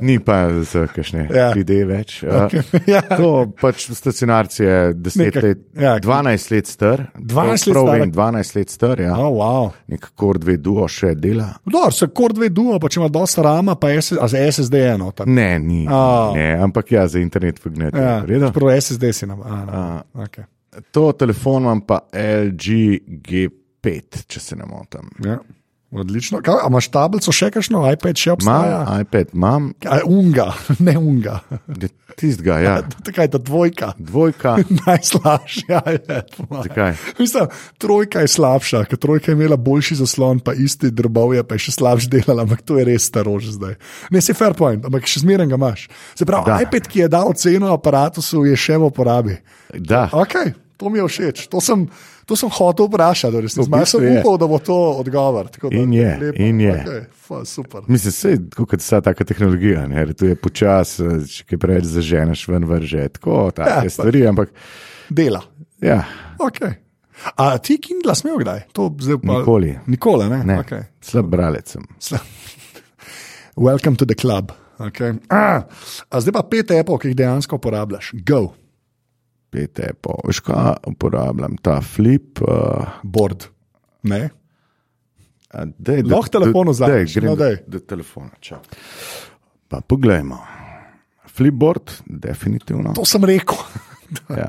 [0.06, 1.52] Ni pa za kakšne ja.
[1.56, 2.22] ide več.
[2.22, 2.62] Okay.
[2.94, 3.00] Ja.
[3.16, 5.98] To pač stacionarci je 10 let, ja.
[6.00, 7.06] 12 let star.
[7.14, 8.06] 12 let star.
[8.06, 9.16] 12 let star, ja.
[9.18, 9.70] Oh, wow.
[9.86, 11.48] Nek Core 2 Duo še dela.
[11.64, 15.10] Dobro, se Core 2 Duo, pa če ima dosta rama, pa je za SSD eno.
[15.16, 15.26] Tak.
[15.26, 15.84] Ne, ni.
[15.88, 16.34] Oh.
[16.36, 17.98] Ne, ampak ja, za internet pognete.
[17.98, 18.52] Ja.
[18.54, 19.42] Prvo SSD si nam.
[19.42, 20.24] A, no.
[20.26, 20.46] okay.
[20.92, 22.70] To telefon imam pa LG
[23.24, 25.12] GP pet, če se ne motim.
[25.24, 25.38] Ja.
[25.94, 26.40] Odlično.
[26.42, 28.80] Kaj, a imaš tablico še kakšno, iPad še obstaja?
[28.82, 29.68] Imam iPad, imam.
[30.18, 30.48] Unga,
[30.82, 31.36] ne unga.
[32.18, 32.72] Tistega, ja.
[33.06, 33.92] Takaj ta dvojka.
[34.02, 34.56] Dvojka.
[34.80, 36.18] Najslabša je.
[37.20, 37.46] Mislim,
[37.78, 41.76] trojka je slabša, ker trojka je imela boljši zaslon, pa isti drbovje, pa je še
[41.78, 43.78] slabše delala, ampak to je res starož zdaj.
[44.10, 45.86] Ne si fair point, ampak še zmeraj ga imaš.
[46.18, 46.58] Se pravi, da.
[46.66, 49.38] iPad, ki je dal ceno aparatu, je še v uporabi.
[49.78, 50.08] Da.
[50.10, 50.56] Okay.
[50.76, 51.46] To mi je všeč.
[51.52, 51.86] To sem,
[52.26, 53.42] to sem hotel vprašati.
[53.48, 55.50] Zdaj sem upal, da bo to odgovor.
[55.70, 56.10] In je.
[56.20, 56.42] Lepo.
[56.42, 56.74] In je.
[56.74, 57.86] Okay, fa, super.
[57.86, 59.86] Mislim, da je kot vsa ta tehnologija.
[59.88, 60.06] Ne?
[60.12, 63.06] Tu je počasi, če kaj preveč zaženeš ven vrže.
[63.18, 64.50] Tako, take ja, stvari, ampak.
[65.08, 65.44] Dela.
[65.84, 66.02] Ja.
[66.42, 66.80] Okay.
[67.36, 68.66] A ti Kindle smel kdaj?
[68.74, 68.90] Pa...
[69.22, 69.78] Nikoli.
[69.86, 70.42] Nikoli, ne?
[70.44, 70.58] ne.
[70.64, 70.90] Okay.
[71.00, 71.86] Slab bralec sem.
[73.56, 74.52] Welcome to the club.
[74.78, 75.14] Okay.
[75.30, 75.62] A,
[76.10, 78.10] a zdaj pa pet epok, ki jih dejansko uporabljaš.
[78.26, 78.56] Go.
[79.54, 82.42] Veš kaj uporabljam, ta flip.
[82.42, 82.98] Uh...
[83.02, 83.48] Board.
[84.02, 84.28] Ne.
[85.54, 87.36] Lahko telefon vzameš, no,
[87.66, 88.34] do telefona.
[88.42, 88.58] Čau.
[89.70, 90.38] Pa poglejmo.
[91.34, 92.92] Flipboard, definitivno.
[92.94, 93.58] To sem rekel.
[94.40, 94.48] ja.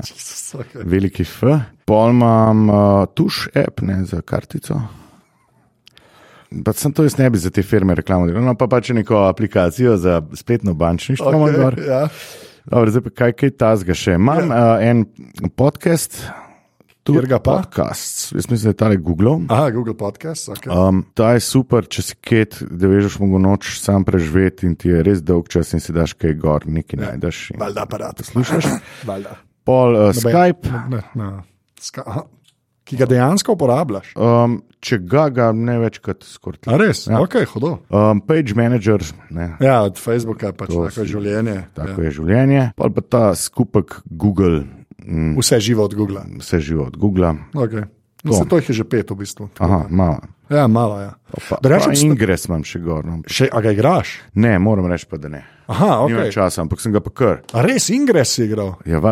[0.74, 1.42] Veliki F.
[1.86, 2.76] Pol imam uh,
[3.14, 4.80] tuš app ne, za kartico.
[6.64, 9.96] Pa sem to jaz ne bi za te firme reklamiral, no pa pač neko aplikacijo
[9.98, 11.32] za spletno bančništvo.
[11.32, 12.06] Okay, ja.
[12.66, 14.16] Dobre, zdaj pa kaj, kaj ta zga še.
[14.18, 14.64] Imam ja.
[14.74, 15.06] uh, en
[15.54, 16.18] podcast.
[17.06, 17.38] Pa?
[17.38, 18.32] Podcast.
[18.34, 19.36] Jaz mislim, da je tale Google.
[19.48, 20.48] Aha, Google podcast.
[20.50, 20.74] Okay.
[20.74, 24.90] Um, ta je super, če si ket, da veš, mogo noč sam preživeti in ti
[24.90, 27.12] je res dolg čas in si daš kaj gor, nekaj ja.
[27.12, 27.44] najdeš.
[27.60, 28.24] Valjda aparat.
[28.26, 28.72] Slišiš?
[29.12, 29.38] Valjda.
[29.66, 30.66] Pol uh, Skype.
[30.66, 31.30] Ne, ne, ne.
[31.78, 32.26] Ska
[32.86, 34.12] ki ga dejansko uporabljaš.
[34.14, 36.62] Um, če ga, ga ne več kot skoraj.
[36.78, 37.18] Res, ja.
[37.22, 37.72] ok, hodo.
[37.90, 39.02] Um, page manager.
[39.34, 39.52] Ne.
[39.62, 41.58] Ja, od Facebooka pač to tako je življenje.
[41.76, 42.06] Tako ja.
[42.06, 42.62] je življenje.
[42.78, 44.64] Pa pa ta skupek Google.
[45.02, 46.22] Mm, vse živo od Google.
[46.40, 47.34] Vse živo od Google.
[47.54, 47.90] Okay.
[48.26, 48.44] No, to.
[48.44, 49.50] to jih je že pet, v bistvu.
[49.62, 50.22] Aha, malo.
[50.50, 50.98] Ja, malo.
[51.02, 51.12] Ja.
[51.62, 53.06] Rečem, pa Ingres imam še gor.
[53.06, 53.20] No.
[53.26, 54.16] Še, a ga igraš?
[54.38, 55.42] Ne, moram reči pa, da ne.
[55.70, 56.14] Aha, ok.
[56.14, 57.42] Nimam časa, ampak sem ga pa kar.
[57.54, 58.76] A res, Ingres si igral?
[58.86, 59.02] Ja,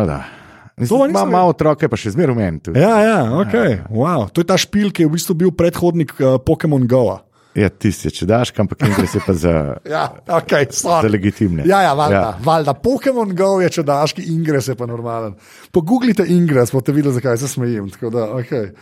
[0.77, 1.13] valjda.
[1.13, 2.59] Imam malo otroke, pa še zmeraj v meni.
[2.75, 3.79] Ja, ja, okay.
[3.87, 4.27] wow.
[4.27, 7.05] To je ta špil, ki je v bistvu bil predhodnik uh, Pokémon Go.
[7.13, 7.21] -a.
[7.55, 9.53] Ja, tisti, če daš, ampak nekaj se pa za,
[9.93, 11.63] ja, okay, za legitimne.
[11.63, 12.33] Ja, ja, valjda, ja.
[12.43, 12.73] valjda.
[12.83, 15.37] Pokémon Go je, če daš, ki ingres je pa normalen.
[15.71, 17.87] Pogooglite ingres, boste videli, zakaj se smejim.
[18.11, 18.73] Da, okay.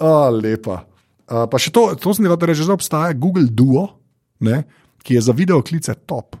[0.00, 0.80] oh, lepa.
[1.28, 3.84] Uh, pa še to, to sem rekel, da že obstaja Google Duo,
[4.40, 4.62] ne,
[5.04, 6.40] ki je za video klice top.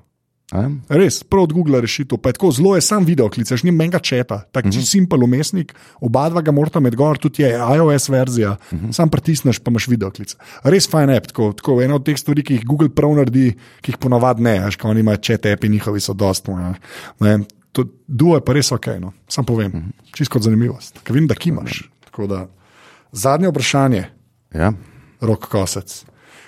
[0.52, 2.18] Res, prav od Google rešitev.
[2.20, 4.84] Tako, zelo je sam video klic, ni menga četa, tako uh -huh.
[4.84, 8.92] simpel umestnik, oba dva ga morata med gor, tudi je iOS verzija, uh -huh.
[8.92, 10.36] sam pritisneš, pa imaš video klic.
[10.62, 13.92] Res fajn app, tako, tako ena od teh stvari, ki jih Google prav naredi, ki
[13.92, 16.74] jih ponavadi ne, až ko oni imajo čete, api njihovi so dostojni.
[18.06, 19.12] Duo je pa res ok, no.
[19.28, 20.16] sam povem, uh -huh.
[20.16, 21.90] čisto kot zanimivost, ker vem, da kimaš.
[22.28, 22.48] Da,
[23.12, 24.04] zadnje vprašanje,
[24.54, 24.72] ja.
[25.20, 26.04] rok kosec.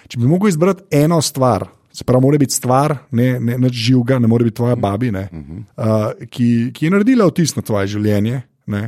[0.09, 1.67] Če bi mogel izbrati eno stvar,
[1.97, 5.23] Se pravi, mora biti stvar, ne, ne, ne živega, ne more biti tvoja babi, ne,
[5.33, 8.43] uh, ki, ki je naredila vtis na tvoje življenje.
[8.69, 8.83] Ne.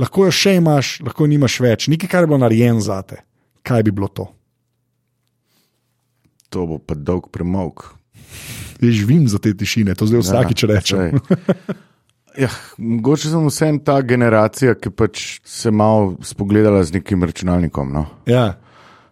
[0.00, 3.22] Lahko jo še imaš, lahko nimaš več, nekaj, kar je bilo narejeno za te.
[3.64, 4.28] Kaj bi bilo to?
[6.52, 7.86] To bo pa dolg premog.
[8.80, 11.22] Jaz živim za te tišine, to zdaj vsakič ja, rečem.
[12.38, 12.48] Ja,
[12.78, 17.90] mogoče sem vsem ta generacija, ki pač se malo spogledala z nekim računalnikom.
[17.92, 18.04] No?
[18.30, 18.60] Ja.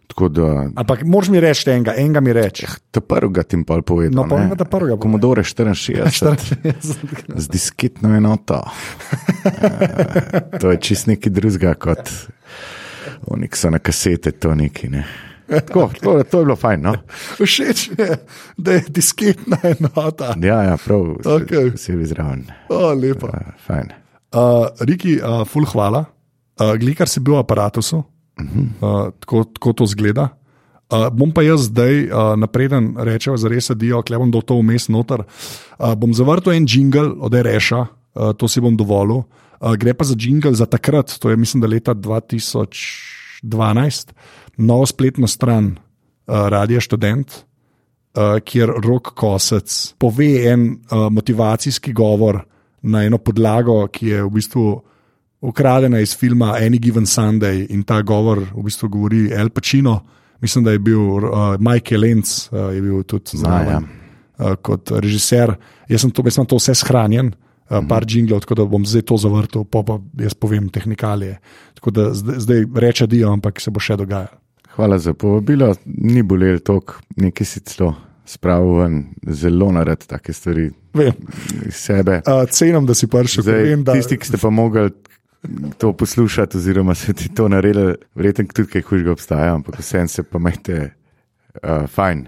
[0.09, 2.65] Da, Ampak moraš mi reči enega, enega mi reči.
[2.65, 4.17] Eh, to prvega ti pa povedal.
[4.17, 4.97] No, pa da prvega.
[5.03, 6.73] Commodore 64.
[7.45, 8.65] Z disketno enoto.
[9.45, 12.11] e, to je čist neki drugega kot
[13.29, 14.89] oni, ki so na kasete, to neki.
[14.89, 15.05] Ne.
[15.49, 16.83] Tako, to, to je bilo fajn.
[16.85, 16.93] No?
[17.41, 18.19] Všeč mi je,
[18.57, 20.35] da je disketna enota.
[20.43, 21.17] Ja, ja prav.
[21.25, 21.73] Okay.
[21.81, 22.45] Si bil zraven.
[22.69, 23.31] Oh, lepo.
[23.33, 23.93] Uh, fajn.
[24.29, 26.05] Uh, Riki, uh, ful hvala.
[26.61, 27.81] Uh, Glikar si bil v aparatu.
[28.39, 30.29] Uh, tako, tako to zgleda.
[30.89, 34.55] Uh, bom pa jaz zdaj, uh, napreden, rečem, za res adijo, klej bom do to
[34.57, 35.21] vmes noter.
[35.77, 39.29] Uh, bom zavrtel en jingle od Reša, uh, to si bom dovolil.
[39.61, 44.13] Uh, gre pa za jingle za takrat, to je mislim, da leta 2012,
[44.57, 45.81] novo spletno stran uh,
[46.49, 47.43] Radio Student, uh,
[48.41, 52.45] kjer Rok Kosec pove en uh, motivacijski govor
[52.83, 54.83] na eno podlago, ki je v bistvu
[55.41, 60.01] ukradena iz filma Any Given Sunday in ta govor v bistvu govori El Pacino.
[60.41, 63.83] Mislim, da je bil uh, Michael Lenz, uh, je bil tudi zraven ja.
[64.39, 65.55] uh, kot režiser.
[65.89, 68.11] Jaz sem to, jaz sem to vse shranjen, uh, par mm.
[68.15, 71.41] jinglov, tako da bom zdaj to zavrtel, pa pa jaz povem tehnikalije.
[71.75, 74.39] Tako da zdaj, zdaj reče dio, ampak se bo še dogajalo.
[74.79, 77.97] Hvala za povabilo, ni bolelo tok, nekaj si celo.
[78.29, 78.97] Spravil ven
[79.33, 80.69] zelo nared take stvari.
[80.95, 81.17] Vem.
[81.73, 82.21] Sebe.
[82.29, 83.43] Uh, cenim, da si prišel.
[83.47, 83.95] Vem, da...
[83.97, 84.85] Tisti, ki ste pa mogli
[85.79, 90.23] to poslušati, oziroma se ti to naredili, verjetno tudi kaj hujšega obstaja, ampak vse se
[90.23, 90.91] pa majte
[91.63, 92.27] uh, fajn.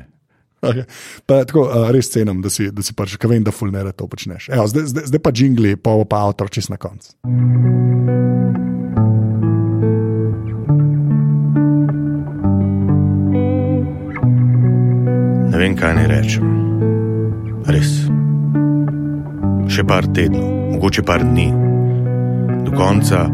[0.62, 0.84] Okay.
[1.26, 4.06] Pa, tako, uh, res cenim, da si, da si pač, kaj vem, da fulnere to
[4.06, 4.50] počneš.
[4.52, 7.16] Evo, zdaj, zdaj, zdaj pa jingli, pa pa avtor, čist na koncu.
[15.50, 16.52] Ne vem, kaj naj rečem.
[17.70, 17.96] Res.
[19.70, 21.59] Še par tednov, mogoče par dni
[22.64, 23.26] do konca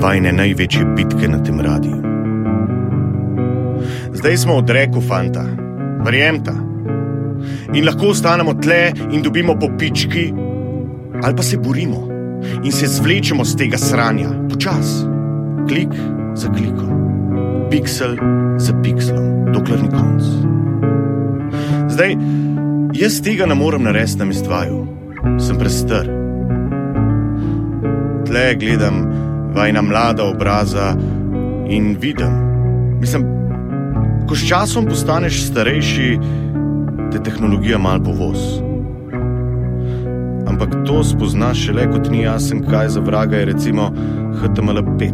[0.00, 1.96] vajne največje bitke na tem radiju.
[4.16, 5.44] Zdaj smo odreku, fanta,
[6.04, 6.54] verjemta.
[7.74, 10.32] In lahko ostanemo tle in dobimo popički,
[11.22, 12.08] ali pa se borimo
[12.64, 15.04] in se zvlečemo z tega sranja, počas,
[15.68, 15.92] klik
[16.34, 16.92] za klikom,
[17.70, 18.16] pixel
[18.58, 20.22] za pixelom, dokler ni konc.
[21.92, 22.16] Zdaj,
[22.92, 24.86] jaz tega ne morem narediti na mestvaju,
[25.40, 26.15] sem prestar.
[28.36, 28.94] Tle gledam
[29.54, 30.94] vajna mlada obraza
[31.68, 32.32] in vidim.
[33.00, 33.22] Mislim,
[34.28, 36.18] ko s časom postaneš starejši,
[37.12, 38.38] te tehnologija malo povoz.
[40.46, 43.88] Ampak to spoznaš šele, kot ni jasen, kaj za vraga je recimo
[44.42, 45.12] HTML5.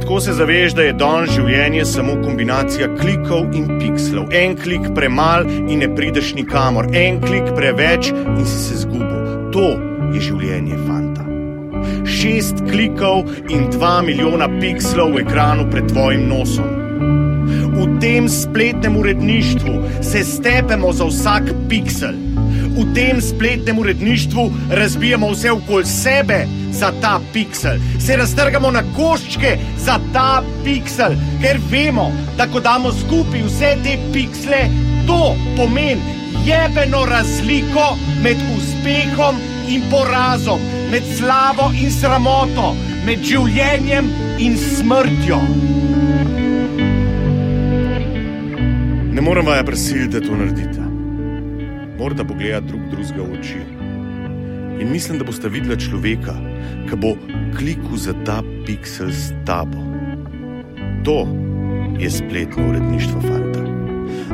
[0.00, 4.34] Tako se zaveš, da je don življenje samo kombinacija klikov in pixelov.
[4.34, 9.54] En klik premal in ne prideš nikamor, en klik preveč in si se zgubil.
[9.54, 9.70] To
[10.10, 11.09] je življenje, fanta.
[12.20, 16.66] Šest klikov in dva milijona pixelov v ekranu pred tvojim nosom.
[17.72, 22.12] V tem spletnem uredništvu se stepemo za vsak pixel.
[22.76, 26.44] V tem spletnem uredništvu razbijamo vse okoli sebe
[26.76, 32.92] za ta pixel, se raztrgamo na koščke za ta pixel, ker vemo, da ko damo
[32.92, 34.68] skupaj vse te pixle,
[35.08, 39.40] to pomeni jebeno razliko med uspehom
[39.72, 40.60] in porazom,
[40.90, 42.74] med slavo in sramoto,
[43.06, 44.08] med življenjem
[44.42, 45.38] in smrtjo.
[49.14, 50.86] Ne morem vaja prisiliti, da to naredite.
[51.98, 53.60] Morda pogledati drug drugega v oči.
[54.80, 56.34] In mislim, da boste videli človeka,
[56.88, 57.12] ki bo
[57.58, 59.84] klikal za ta pixel s tabo.
[61.04, 61.20] To
[62.00, 63.62] je spletno uredništvo, fanta.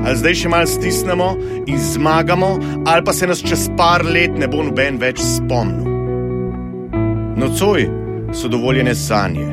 [0.07, 1.29] Ali zdaj še malo stisnemo
[1.67, 2.51] in zmagamo,
[2.87, 5.86] ali pa se nas čez par let ne bo noben več spomnil.
[7.37, 7.89] Nocoj
[8.35, 9.47] so dovoljene sanje.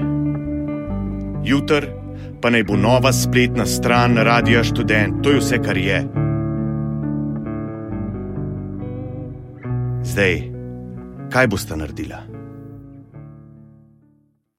[1.43, 1.87] Jutr
[2.41, 5.23] pa naj bo nova spletna stran Radia Student.
[5.23, 6.03] To je vse, kar je.
[10.03, 10.41] Zdaj,
[11.31, 12.23] kaj boste naredila?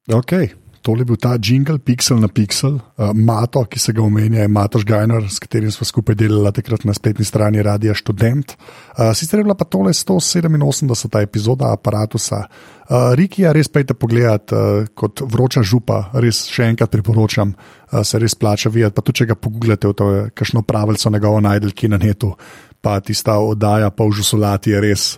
[0.08, 0.63] Okay.
[0.84, 4.50] To je bil ta jingle, pixel na pixel, uh, Mato, ki se ga omenja, je
[4.52, 8.52] Mato Žgajner, s katerim smo skupaj delali takrat na spletni strani Radia Student.
[8.92, 10.92] Uh, sicer je bila pa tole 187.
[11.24, 12.20] epizoda aparata.
[12.20, 18.02] Uh, Riki, ja, res pejte pogledat uh, kot vroča župa, res še enkrat priporočam, uh,
[18.04, 18.92] se res plača videti.
[18.92, 22.34] Pa tudi, če ga pogledate, to je kakšno pravico njegovo najdel, ki na netu,
[22.84, 25.14] pa tista oddaja, pa v žusolati je res.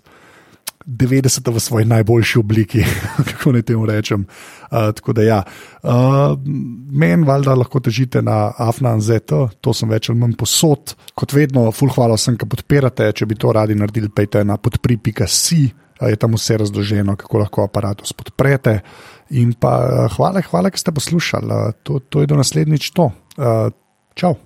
[0.87, 2.85] 90 v svoji najboljši obliki,
[3.31, 4.27] kako naj temu rečem.
[4.71, 5.43] Uh, tako da, ja.
[5.83, 6.39] uh,
[6.91, 9.11] meni valjda lahko težite na AFNAZ,
[9.61, 10.95] to sem več ali manj posod.
[11.15, 13.11] Kot vedno, full hvala vsem, ki podpirate.
[13.13, 15.63] Če bi to radi naredili, pejte na podpri.si,
[15.97, 18.79] je tam vse razloženo, kako lahko aparatus podprete.
[19.35, 21.51] In pa uh, hvala, hvala, ki ste poslušali.
[21.51, 23.11] Uh, to, to je do naslednjič to.
[23.35, 23.73] Uh,
[24.15, 24.37] čau.